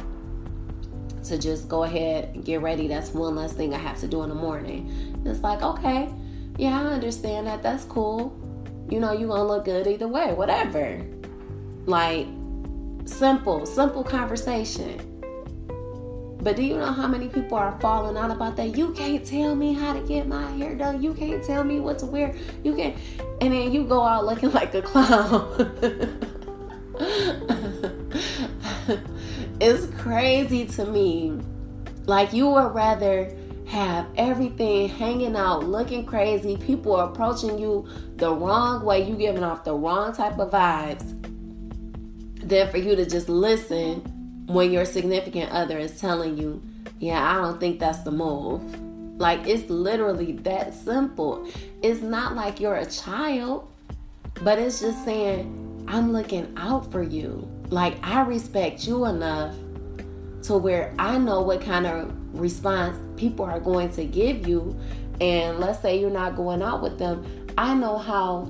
to 1.23 1.38
just 1.38 1.67
go 1.67 1.84
ahead 1.84 2.36
and 2.36 2.45
get 2.45 2.62
ready. 2.62 2.88
That's 2.88 3.12
one 3.12 3.36
less 3.36 3.54
thing 3.54 3.73
I 3.73 3.78
have 3.78 3.99
to 4.02 4.08
do 4.08 4.23
in 4.23 4.30
the 4.30 4.36
morning. 4.36 5.21
It's 5.25 5.41
like, 5.41 5.62
okay, 5.62 6.10
yeah, 6.58 6.80
I 6.80 6.86
understand 6.86 7.47
that. 7.47 7.63
That's 7.63 7.86
cool. 7.86 8.49
You 8.89 8.99
know, 8.99 9.12
you're 9.12 9.28
to 9.28 9.43
look 9.43 9.65
good 9.65 9.86
either 9.86 10.08
way, 10.08 10.34
whatever. 10.34 11.06
Like, 11.86 12.28
simple, 13.06 13.65
simple 13.65 14.04
conversation. 14.04 15.06
But 16.41 16.56
do 16.56 16.63
you 16.63 16.78
know 16.78 16.91
how 16.91 17.08
many 17.08 17.28
people 17.28 17.58
are 17.58 17.78
falling 17.82 18.17
out 18.17 18.32
about 18.32 18.56
that? 18.56 18.78
You 18.78 18.93
can't 18.93 19.25
tell 19.25 19.56
me 19.56 19.73
how 19.73 19.93
to 19.93 19.99
get 19.99 20.28
my 20.28 20.49
hair 20.54 20.73
done. 20.73 21.04
You 21.04 21.13
can't 21.13 21.43
tell 21.43 21.63
me 21.63 21.82
what 21.82 21.99
to 21.99 22.06
wear. 22.06 22.34
You 22.63 22.75
can't. 22.75 22.95
And 23.41 23.54
then 23.54 23.73
you 23.73 23.84
go 23.84 24.04
out 24.04 24.25
looking 24.25 24.52
like 24.54 24.73
a 24.73 24.82
clown. 24.82 25.45
it's 29.60 29.88
crazy 29.97 30.65
to 30.65 30.86
me. 30.86 31.39
Like 32.06 32.32
you 32.32 32.49
would 32.49 32.73
rather 32.73 33.36
have 33.69 34.08
everything 34.17 34.89
hanging 34.89 35.36
out, 35.36 35.63
looking 35.63 36.05
crazy, 36.05 36.58
people 36.58 36.95
are 36.95 37.10
approaching 37.10 37.58
you 37.60 37.88
the 38.15 38.34
wrong 38.34 38.84
way, 38.84 39.08
you 39.08 39.15
giving 39.15 39.43
off 39.43 39.63
the 39.63 39.73
wrong 39.73 40.12
type 40.12 40.39
of 40.39 40.49
vibes, 40.49 41.15
than 42.41 42.69
for 42.71 42.77
you 42.77 42.95
to 42.95 43.05
just 43.05 43.29
listen 43.29 44.01
when 44.47 44.71
your 44.71 44.86
significant 44.86 45.51
other 45.51 45.77
is 45.77 46.01
telling 46.01 46.36
you, 46.38 46.62
yeah, 46.99 47.23
I 47.23 47.39
don't 47.41 47.60
think 47.60 47.79
that's 47.79 47.99
the 47.99 48.12
move. 48.12 48.62
Like 49.19 49.45
it's 49.45 49.69
literally 49.69 50.32
that 50.32 50.73
simple. 50.73 51.47
It's 51.84 52.01
not 52.01 52.36
like 52.36 52.60
you're 52.60 52.77
a 52.77 52.86
child, 52.86 53.71
but 54.41 54.58
it's 54.58 54.79
just 54.79 55.05
saying, 55.05 55.86
I'm 55.88 56.12
looking 56.12 56.53
out 56.58 56.91
for 56.91 57.03
you. 57.03 57.47
Like, 57.69 57.97
I 58.05 58.21
respect 58.21 58.88
you 58.88 59.05
enough 59.05 59.55
to 60.43 60.58
where 60.58 60.93
I 60.97 61.17
know 61.17 61.41
what 61.41 61.62
kind 61.62 61.86
of 61.86 62.12
response 62.34 62.98
people 63.18 63.46
are 63.46 63.60
going 63.60 63.92
to 63.92 64.06
give 64.06 64.48
you. 64.48 64.80
And 65.22 65.60
let's 65.60 65.82
say 65.82 66.00
you're 66.00 66.10
not 66.10 66.36
going 66.36 66.62
out 66.62 66.82
with 66.82 66.98
them, 66.98 67.26
I 67.58 67.74
know 67.74 67.98
how 67.98 68.50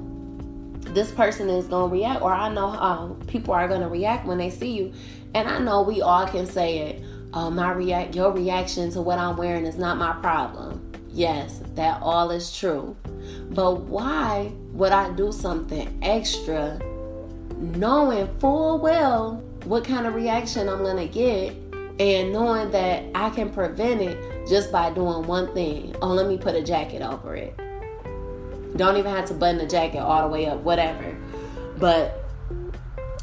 this 0.93 1.11
person 1.11 1.49
is 1.49 1.67
going 1.67 1.89
to 1.89 1.95
react, 1.95 2.21
or 2.21 2.31
I 2.31 2.49
know 2.49 2.69
how 2.69 3.17
people 3.27 3.53
are 3.53 3.67
going 3.67 3.81
to 3.81 3.87
react 3.87 4.25
when 4.25 4.37
they 4.37 4.49
see 4.49 4.77
you. 4.77 4.93
And 5.33 5.47
I 5.47 5.59
know 5.59 5.81
we 5.81 6.01
all 6.01 6.27
can 6.27 6.45
say 6.45 6.79
it. 6.79 7.03
Oh, 7.33 7.49
my 7.49 7.71
react, 7.71 8.15
your 8.15 8.31
reaction 8.31 8.89
to 8.91 9.01
what 9.01 9.19
I'm 9.19 9.37
wearing 9.37 9.65
is 9.65 9.77
not 9.77 9.97
my 9.97 10.13
problem. 10.13 10.91
Yes, 11.11 11.61
that 11.75 12.01
all 12.01 12.31
is 12.31 12.55
true. 12.55 12.95
But 13.51 13.81
why 13.81 14.51
would 14.71 14.91
I 14.91 15.11
do 15.11 15.31
something 15.31 15.99
extra 16.01 16.79
knowing 17.57 18.27
full 18.37 18.79
well 18.79 19.43
what 19.65 19.83
kind 19.83 20.07
of 20.07 20.15
reaction 20.15 20.69
I'm 20.69 20.79
going 20.79 20.95
to 20.95 21.13
get 21.13 21.53
and 21.99 22.31
knowing 22.31 22.71
that 22.71 23.03
I 23.13 23.29
can 23.29 23.49
prevent 23.49 24.01
it 24.01 24.47
just 24.47 24.71
by 24.71 24.89
doing 24.91 25.27
one 25.27 25.53
thing? 25.53 25.95
Oh, 26.01 26.09
let 26.09 26.27
me 26.27 26.37
put 26.37 26.55
a 26.55 26.63
jacket 26.63 27.01
over 27.01 27.35
it. 27.35 27.57
Don't 28.77 28.97
even 28.97 29.13
have 29.13 29.25
to 29.25 29.33
button 29.33 29.57
the 29.57 29.67
jacket 29.67 29.99
all 29.99 30.21
the 30.21 30.29
way 30.29 30.45
up, 30.45 30.59
whatever. 30.59 31.17
But 31.77 32.23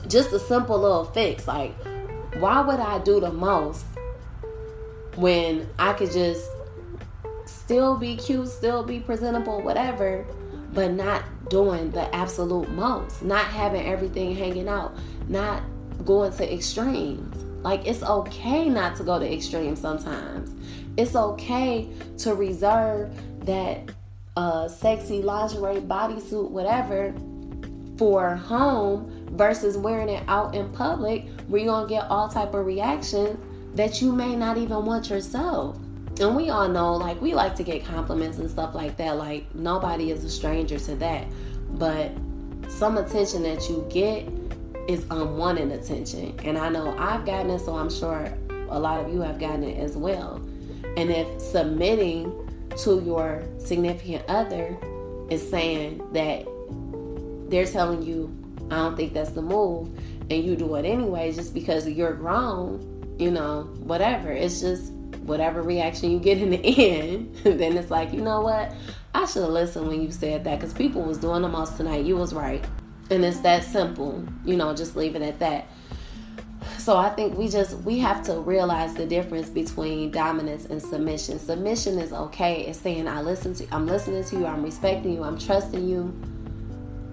just 0.08 0.32
a 0.32 0.38
simple 0.38 0.78
little 0.78 1.04
fix. 1.04 1.48
Like, 1.48 1.74
why 2.34 2.60
would 2.60 2.80
I 2.80 2.98
do 2.98 3.20
the 3.20 3.32
most 3.32 3.86
when 5.14 5.68
I 5.78 5.94
could 5.94 6.12
just 6.12 6.50
still 7.46 7.96
be 7.96 8.16
cute, 8.16 8.48
still 8.48 8.82
be 8.82 9.00
presentable, 9.00 9.62
whatever, 9.62 10.26
but 10.72 10.92
not 10.92 11.24
doing 11.48 11.90
the 11.92 12.14
absolute 12.14 12.68
most, 12.70 13.22
not 13.22 13.46
having 13.46 13.86
everything 13.86 14.36
hanging 14.36 14.68
out, 14.68 14.94
not 15.28 15.62
going 16.04 16.32
to 16.32 16.52
extremes. 16.52 17.44
Like 17.66 17.84
it's 17.84 18.04
okay 18.04 18.68
not 18.68 18.94
to 18.98 19.02
go 19.02 19.18
to 19.18 19.34
extremes 19.34 19.80
sometimes. 19.80 20.54
It's 20.96 21.16
okay 21.16 21.88
to 22.18 22.32
reserve 22.32 23.10
that 23.44 23.90
uh, 24.36 24.68
sexy 24.68 25.20
lingerie 25.20 25.80
bodysuit, 25.80 26.48
whatever, 26.48 27.12
for 27.98 28.36
home 28.36 29.26
versus 29.32 29.76
wearing 29.76 30.08
it 30.08 30.22
out 30.28 30.54
in 30.54 30.68
public 30.74 31.28
where 31.48 31.60
you're 31.60 31.72
gonna 31.72 31.88
get 31.88 32.04
all 32.04 32.28
type 32.28 32.54
of 32.54 32.64
reactions 32.64 33.36
that 33.74 34.00
you 34.00 34.12
may 34.12 34.36
not 34.36 34.58
even 34.58 34.84
want 34.84 35.10
yourself. 35.10 35.76
And 36.20 36.36
we 36.36 36.50
all 36.50 36.68
know 36.68 36.94
like 36.94 37.20
we 37.20 37.34
like 37.34 37.56
to 37.56 37.64
get 37.64 37.84
compliments 37.84 38.38
and 38.38 38.48
stuff 38.48 38.76
like 38.76 38.96
that. 38.98 39.16
Like 39.16 39.52
nobody 39.56 40.12
is 40.12 40.22
a 40.22 40.30
stranger 40.30 40.78
to 40.78 40.94
that. 40.94 41.26
But 41.70 42.12
some 42.68 42.96
attention 42.96 43.42
that 43.42 43.68
you 43.68 43.84
get 43.90 44.28
is 44.88 45.04
um, 45.10 45.22
unwanted 45.22 45.72
attention 45.72 46.38
and 46.44 46.56
i 46.56 46.68
know 46.68 46.96
i've 46.98 47.24
gotten 47.24 47.50
it 47.50 47.58
so 47.60 47.76
i'm 47.76 47.90
sure 47.90 48.32
a 48.68 48.78
lot 48.78 49.00
of 49.00 49.12
you 49.12 49.20
have 49.20 49.38
gotten 49.38 49.62
it 49.62 49.78
as 49.78 49.96
well 49.96 50.36
and 50.96 51.10
if 51.10 51.40
submitting 51.40 52.32
to 52.76 53.02
your 53.04 53.42
significant 53.58 54.24
other 54.28 54.76
is 55.30 55.48
saying 55.48 56.00
that 56.12 56.46
they're 57.50 57.66
telling 57.66 58.02
you 58.02 58.34
i 58.70 58.76
don't 58.76 58.96
think 58.96 59.12
that's 59.12 59.30
the 59.30 59.42
move 59.42 59.88
and 60.30 60.44
you 60.44 60.56
do 60.56 60.74
it 60.74 60.84
anyway 60.84 61.32
just 61.32 61.54
because 61.54 61.88
you're 61.88 62.14
grown 62.14 63.16
you 63.18 63.30
know 63.30 63.62
whatever 63.78 64.30
it's 64.30 64.60
just 64.60 64.92
whatever 65.26 65.62
reaction 65.62 66.10
you 66.10 66.18
get 66.18 66.38
in 66.38 66.50
the 66.50 66.58
end, 66.64 67.34
then 67.44 67.76
it's 67.76 67.90
like, 67.90 68.12
you 68.12 68.20
know 68.20 68.40
what? 68.40 68.72
I 69.14 69.26
should 69.26 69.42
have 69.42 69.50
listened 69.50 69.88
when 69.88 70.02
you 70.02 70.10
said 70.10 70.44
that 70.44 70.58
because 70.58 70.72
people 70.72 71.02
was 71.02 71.18
doing 71.18 71.42
the 71.42 71.48
most 71.48 71.76
tonight. 71.76 72.04
You 72.04 72.16
was 72.16 72.32
right. 72.32 72.64
And 73.10 73.24
it's 73.24 73.40
that 73.40 73.64
simple, 73.64 74.24
you 74.44 74.56
know, 74.56 74.74
just 74.74 74.96
leave 74.96 75.14
it 75.14 75.22
at 75.22 75.38
that. 75.38 75.66
So 76.78 76.96
I 76.96 77.10
think 77.10 77.36
we 77.38 77.48
just 77.48 77.78
we 77.78 77.98
have 78.00 78.22
to 78.24 78.40
realize 78.40 78.94
the 78.94 79.06
difference 79.06 79.48
between 79.48 80.10
dominance 80.10 80.66
and 80.66 80.82
submission. 80.82 81.38
Submission 81.38 81.98
is 81.98 82.12
okay. 82.12 82.62
It's 82.62 82.80
saying 82.80 83.06
I 83.06 83.22
listen 83.22 83.54
to 83.54 83.74
I'm 83.74 83.86
listening 83.86 84.24
to 84.24 84.36
you, 84.36 84.46
I'm 84.46 84.62
respecting 84.62 85.14
you, 85.14 85.22
I'm 85.22 85.38
trusting 85.38 85.88
you 85.88 86.12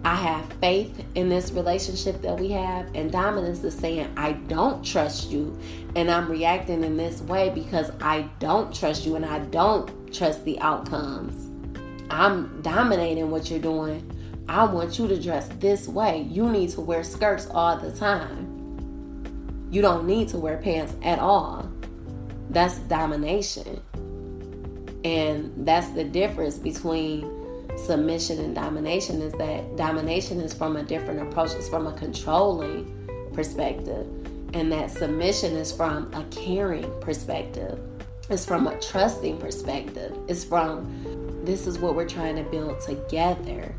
I 0.05 0.15
have 0.15 0.51
faith 0.59 1.05
in 1.15 1.29
this 1.29 1.51
relationship 1.51 2.21
that 2.23 2.37
we 2.37 2.49
have, 2.51 2.93
and 2.93 3.09
dominance 3.09 3.63
is 3.63 3.73
saying, 3.73 4.11
I 4.17 4.33
don't 4.33 4.83
trust 4.83 5.31
you, 5.31 5.57
and 5.95 6.11
I'm 6.11 6.29
reacting 6.29 6.83
in 6.83 6.97
this 6.97 7.21
way 7.21 7.51
because 7.51 7.89
I 8.01 8.23
don't 8.39 8.75
trust 8.75 9.05
you 9.05 9.15
and 9.15 9.25
I 9.25 9.39
don't 9.39 10.13
trust 10.13 10.43
the 10.43 10.59
outcomes. 10.59 11.49
I'm 12.09 12.61
dominating 12.61 13.31
what 13.31 13.49
you're 13.49 13.61
doing. 13.61 14.12
I 14.47 14.65
want 14.65 14.99
you 14.99 15.07
to 15.07 15.21
dress 15.21 15.47
this 15.59 15.87
way. 15.87 16.27
You 16.29 16.49
need 16.49 16.69
to 16.71 16.81
wear 16.81 17.03
skirts 17.03 17.47
all 17.51 17.77
the 17.77 17.91
time. 17.91 18.49
You 19.71 19.81
don't 19.81 20.05
need 20.05 20.27
to 20.29 20.37
wear 20.37 20.57
pants 20.57 20.95
at 21.01 21.19
all. 21.19 21.69
That's 22.49 22.77
domination. 22.79 23.81
And 25.03 25.65
that's 25.65 25.89
the 25.89 26.03
difference 26.03 26.57
between 26.57 27.43
submission 27.77 28.39
and 28.39 28.53
domination 28.53 29.21
is 29.21 29.33
that 29.33 29.75
domination 29.75 30.39
is 30.39 30.53
from 30.53 30.77
a 30.77 30.83
different 30.83 31.21
approach, 31.21 31.51
it's 31.53 31.67
from 31.67 31.87
a 31.87 31.93
controlling 31.93 33.31
perspective, 33.33 34.05
and 34.53 34.71
that 34.71 34.91
submission 34.91 35.55
is 35.55 35.71
from 35.71 36.13
a 36.13 36.23
caring 36.25 36.89
perspective, 37.01 37.79
it's 38.29 38.45
from 38.45 38.67
a 38.67 38.79
trusting 38.79 39.37
perspective, 39.39 40.15
it's 40.27 40.43
from 40.43 41.41
this 41.43 41.67
is 41.67 41.79
what 41.79 41.95
we're 41.95 42.07
trying 42.07 42.35
to 42.35 42.43
build 42.43 42.79
together. 42.81 43.73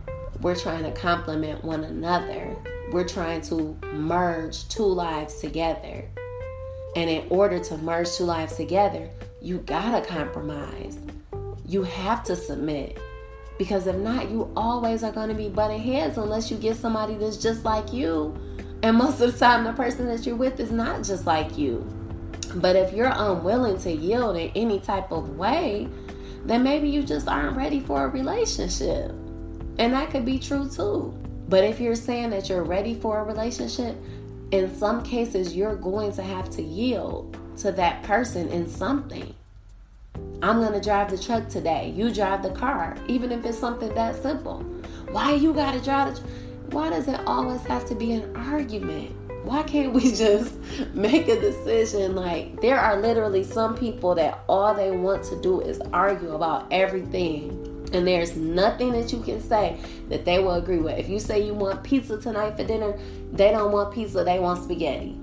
We're 0.44 0.54
trying 0.54 0.83
to 0.83 0.92
complement 0.92 1.64
one 1.64 1.85
another. 1.85 2.54
We're 2.92 3.09
trying 3.09 3.40
to 3.48 3.78
merge 3.94 4.68
two 4.68 4.85
lives 4.85 5.38
together. 5.40 6.04
And 6.94 7.09
in 7.09 7.26
order 7.30 7.59
to 7.61 7.78
merge 7.78 8.12
two 8.12 8.24
lives 8.24 8.57
together, 8.57 9.09
you 9.40 9.61
gotta 9.61 10.07
compromise. 10.07 10.98
You 11.66 11.85
have 11.85 12.24
to 12.24 12.37
submit. 12.37 12.98
Because 13.57 13.87
if 13.87 13.96
not, 13.96 14.28
you 14.28 14.52
always 14.54 15.02
are 15.02 15.12
to 15.12 15.33
be 15.33 15.48
butting 15.48 15.80
heads 15.80 16.18
unless 16.18 16.50
you 16.50 16.59
get 16.59 16.76
somebody 16.76 17.14
that's 17.14 17.38
just 17.38 17.64
like 17.64 17.94
you. 17.94 18.37
And 18.83 18.98
most 18.98 19.22
of 19.22 19.33
the 19.33 19.38
time, 19.38 19.64
the 19.64 19.72
person 19.72 20.09
that 20.09 20.26
you're 20.26 20.37
with 20.37 20.61
is 20.61 20.70
not 20.70 21.04
just 21.04 21.24
like 21.24 21.57
you. 21.57 21.90
But 22.57 22.76
if 22.76 22.92
you're 22.92 23.11
unwilling 23.14 23.78
to 23.78 23.90
yield 23.90 24.37
in 24.37 24.52
any 24.54 24.78
type 24.78 25.11
of 25.11 25.38
way, 25.38 25.88
then 26.44 26.62
maybe 26.62 26.90
you 26.90 27.02
just 27.02 27.28
aren't 27.28 27.57
ready 27.57 27.80
for 27.80 28.04
a 28.04 28.09
relationship. 28.09 29.14
And 29.78 29.92
that 29.92 30.10
could 30.10 30.24
be 30.24 30.38
true 30.38 30.68
too. 30.68 31.14
But 31.48 31.64
if 31.64 31.80
you're 31.80 31.94
saying 31.94 32.30
that 32.30 32.48
you're 32.48 32.64
ready 32.64 32.94
for 32.94 33.18
a 33.18 33.24
relationship, 33.24 33.96
in 34.50 34.74
some 34.74 35.02
cases, 35.02 35.54
you're 35.56 35.76
going 35.76 36.12
to 36.12 36.22
have 36.22 36.48
to 36.50 36.62
yield 36.62 37.37
to 37.58 37.72
that 37.72 38.02
person 38.02 38.48
in 38.48 38.68
something. 38.68 39.34
I'm 40.42 40.60
gonna 40.60 40.80
drive 40.80 41.10
the 41.10 41.18
truck 41.18 41.48
today. 41.48 41.92
You 41.96 42.12
drive 42.12 42.42
the 42.42 42.50
car, 42.50 42.96
even 43.08 43.32
if 43.32 43.44
it's 43.44 43.58
something 43.58 43.92
that 43.94 44.16
simple. 44.16 44.60
Why 45.10 45.32
you 45.32 45.52
gotta 45.52 45.80
drive 45.80 46.14
the? 46.14 46.20
Tr- 46.20 46.26
Why 46.70 46.90
does 46.90 47.08
it 47.08 47.20
always 47.26 47.62
have 47.62 47.84
to 47.87 47.94
be 47.94 48.12
an 48.12 48.37
argument? 48.37 49.10
Why 49.44 49.62
can't 49.62 49.92
we 49.92 50.12
just 50.14 50.54
make 50.94 51.28
a 51.28 51.40
decision? 51.40 52.14
Like 52.14 52.60
there 52.60 52.78
are 52.78 53.00
literally 53.00 53.42
some 53.44 53.76
people 53.76 54.14
that 54.16 54.40
all 54.48 54.74
they 54.74 54.90
want 54.90 55.24
to 55.24 55.40
do 55.40 55.60
is 55.60 55.80
argue 55.92 56.34
about 56.34 56.66
everything. 56.70 57.73
And 57.94 58.07
there's 58.07 58.37
nothing 58.37 58.92
that 58.92 59.12
you 59.12 59.20
can 59.20 59.40
say 59.40 59.78
that 60.09 60.24
they 60.24 60.38
will 60.38 60.54
agree 60.54 60.78
with. 60.78 60.98
If 60.98 61.09
you 61.09 61.20
say 61.20 61.46
you 61.46 61.54
want 61.54 61.83
pizza 61.85 62.20
tonight 62.20 62.57
for 62.57 62.64
dinner, 62.64 62.98
they 63.33 63.50
don't 63.50 63.72
want 63.72 63.94
pizza, 63.94 64.24
they 64.24 64.38
want 64.38 64.64
spaghetti 64.64 65.18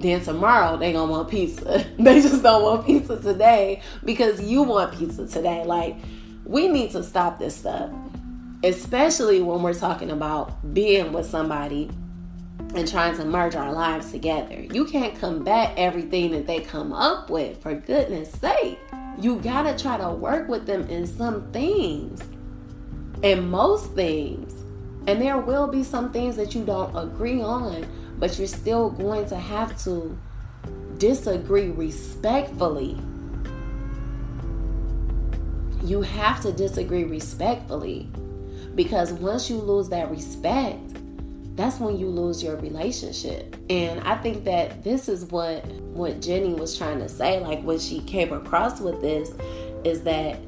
then 0.00 0.20
tomorrow 0.20 0.76
they 0.76 0.92
gonna 0.92 1.10
want 1.10 1.28
pizza. 1.28 1.84
they 1.98 2.20
just 2.22 2.42
don't 2.42 2.62
want 2.62 2.86
pizza 2.86 3.20
today 3.20 3.82
because 4.04 4.40
you 4.40 4.62
want 4.62 4.96
pizza 4.96 5.26
today. 5.26 5.64
Like 5.64 5.96
we 6.44 6.68
need 6.68 6.90
to 6.92 7.02
stop 7.02 7.38
this 7.38 7.56
stuff. 7.56 7.90
Especially 8.64 9.40
when 9.40 9.62
we're 9.62 9.74
talking 9.74 10.10
about 10.10 10.74
being 10.74 11.12
with 11.12 11.26
somebody 11.26 11.90
and 12.74 12.88
trying 12.88 13.16
to 13.16 13.24
merge 13.24 13.54
our 13.54 13.72
lives 13.72 14.10
together. 14.10 14.60
You 14.60 14.84
can't 14.84 15.18
combat 15.18 15.74
everything 15.76 16.32
that 16.32 16.46
they 16.46 16.60
come 16.60 16.92
up 16.92 17.30
with, 17.30 17.62
for 17.62 17.74
goodness 17.74 18.32
sake. 18.32 18.78
You 19.20 19.40
gotta 19.40 19.76
try 19.76 19.96
to 19.96 20.10
work 20.10 20.48
with 20.48 20.66
them 20.66 20.86
in 20.88 21.06
some 21.06 21.50
things, 21.50 22.22
and 23.22 23.50
most 23.50 23.92
things. 23.94 24.54
And 25.08 25.20
there 25.20 25.38
will 25.38 25.66
be 25.66 25.82
some 25.82 26.12
things 26.12 26.36
that 26.36 26.54
you 26.54 26.64
don't 26.64 26.94
agree 26.96 27.42
on, 27.42 27.86
but 28.18 28.38
you're 28.38 28.46
still 28.46 28.90
going 28.90 29.26
to 29.26 29.36
have 29.36 29.82
to 29.84 30.16
disagree 30.98 31.70
respectfully. 31.70 32.96
You 35.82 36.02
have 36.02 36.40
to 36.42 36.52
disagree 36.52 37.04
respectfully 37.04 38.10
because 38.74 39.12
once 39.12 39.48
you 39.48 39.56
lose 39.56 39.88
that 39.88 40.10
respect, 40.10 40.98
that's 41.58 41.80
when 41.80 41.98
you 41.98 42.06
lose 42.08 42.40
your 42.40 42.56
relationship. 42.56 43.56
And 43.68 44.00
I 44.02 44.16
think 44.16 44.44
that 44.44 44.84
this 44.84 45.08
is 45.08 45.24
what 45.26 45.66
what 45.66 46.22
Jeannie 46.22 46.54
was 46.54 46.78
trying 46.78 47.00
to 47.00 47.08
say 47.08 47.40
like 47.40 47.60
what 47.64 47.80
she 47.80 48.00
came 48.02 48.32
across 48.32 48.80
with 48.80 49.00
this 49.00 49.32
is 49.84 50.02
that 50.02 50.38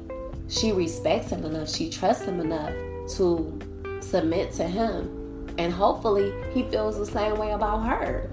she 0.47 0.71
respects 0.71 1.29
him 1.29 1.43
enough, 1.43 1.69
she 1.69 1.89
trusts 1.89 2.23
him 2.23 2.39
enough 2.39 2.73
to 3.17 3.59
submit 3.99 4.53
to 4.53 4.63
him 4.63 5.49
and 5.57 5.73
hopefully 5.73 6.33
he 6.53 6.63
feels 6.63 6.97
the 6.97 7.05
same 7.05 7.37
way 7.37 7.51
about 7.51 7.79
her. 7.85 8.29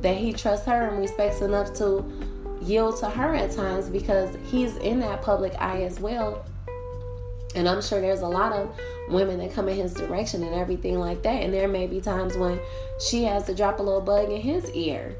that 0.00 0.16
he 0.16 0.32
trusts 0.32 0.66
her 0.66 0.88
and 0.88 0.98
respects 0.98 1.40
enough 1.40 1.72
to 1.74 2.04
yield 2.62 2.98
to 2.98 3.10
her 3.10 3.34
at 3.34 3.50
times 3.50 3.88
because 3.88 4.36
he's 4.50 4.76
in 4.76 5.00
that 5.00 5.22
public 5.22 5.54
eye 5.60 5.82
as 5.82 5.98
well. 5.98 6.44
And 7.54 7.68
I'm 7.68 7.82
sure 7.82 8.00
there's 8.00 8.20
a 8.20 8.28
lot 8.28 8.52
of 8.52 8.74
women 9.08 9.38
that 9.38 9.52
come 9.52 9.68
in 9.68 9.76
his 9.76 9.94
direction 9.94 10.42
and 10.42 10.54
everything 10.54 10.98
like 10.98 11.22
that. 11.22 11.42
And 11.42 11.52
there 11.52 11.68
may 11.68 11.86
be 11.86 12.00
times 12.00 12.36
when 12.36 12.60
she 12.98 13.24
has 13.24 13.44
to 13.46 13.54
drop 13.54 13.78
a 13.78 13.82
little 13.82 14.00
bug 14.00 14.30
in 14.30 14.40
his 14.40 14.70
ear. 14.70 15.16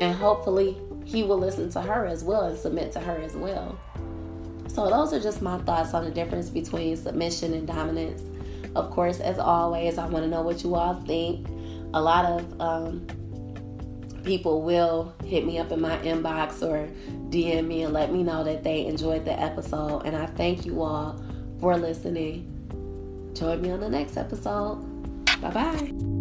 And 0.00 0.14
hopefully 0.14 0.76
he 1.04 1.22
will 1.22 1.38
listen 1.38 1.70
to 1.70 1.82
her 1.82 2.06
as 2.06 2.24
well 2.24 2.44
and 2.44 2.56
submit 2.56 2.92
to 2.92 3.00
her 3.00 3.16
as 3.18 3.34
well. 3.34 3.78
So, 4.68 4.88
those 4.90 5.12
are 5.12 5.20
just 5.20 5.40
my 5.40 5.58
thoughts 5.58 5.94
on 5.94 6.04
the 6.04 6.10
difference 6.10 6.50
between 6.50 6.96
submission 6.96 7.54
and 7.54 7.66
dominance. 7.66 8.22
Of 8.74 8.90
course, 8.90 9.20
as 9.20 9.38
always, 9.38 9.98
I 9.98 10.06
want 10.06 10.24
to 10.24 10.28
know 10.28 10.42
what 10.42 10.64
you 10.64 10.74
all 10.74 10.94
think. 11.06 11.46
A 11.92 12.00
lot 12.00 12.24
of 12.24 12.60
um, 12.60 13.06
people 14.24 14.62
will 14.62 15.14
hit 15.24 15.46
me 15.46 15.58
up 15.58 15.70
in 15.70 15.80
my 15.80 15.96
inbox 15.98 16.60
or 16.62 16.88
DM 17.30 17.68
me 17.68 17.82
and 17.82 17.92
let 17.92 18.12
me 18.12 18.24
know 18.24 18.42
that 18.42 18.64
they 18.64 18.86
enjoyed 18.86 19.24
the 19.24 19.40
episode. 19.40 20.02
And 20.04 20.16
I 20.16 20.26
thank 20.26 20.66
you 20.66 20.82
all 20.82 21.22
for 21.64 21.78
listening. 21.78 22.44
Join 23.32 23.62
me 23.62 23.70
on 23.70 23.80
the 23.80 23.88
next 23.88 24.18
episode. 24.18 24.84
Bye 25.40 25.50
bye. 25.50 26.13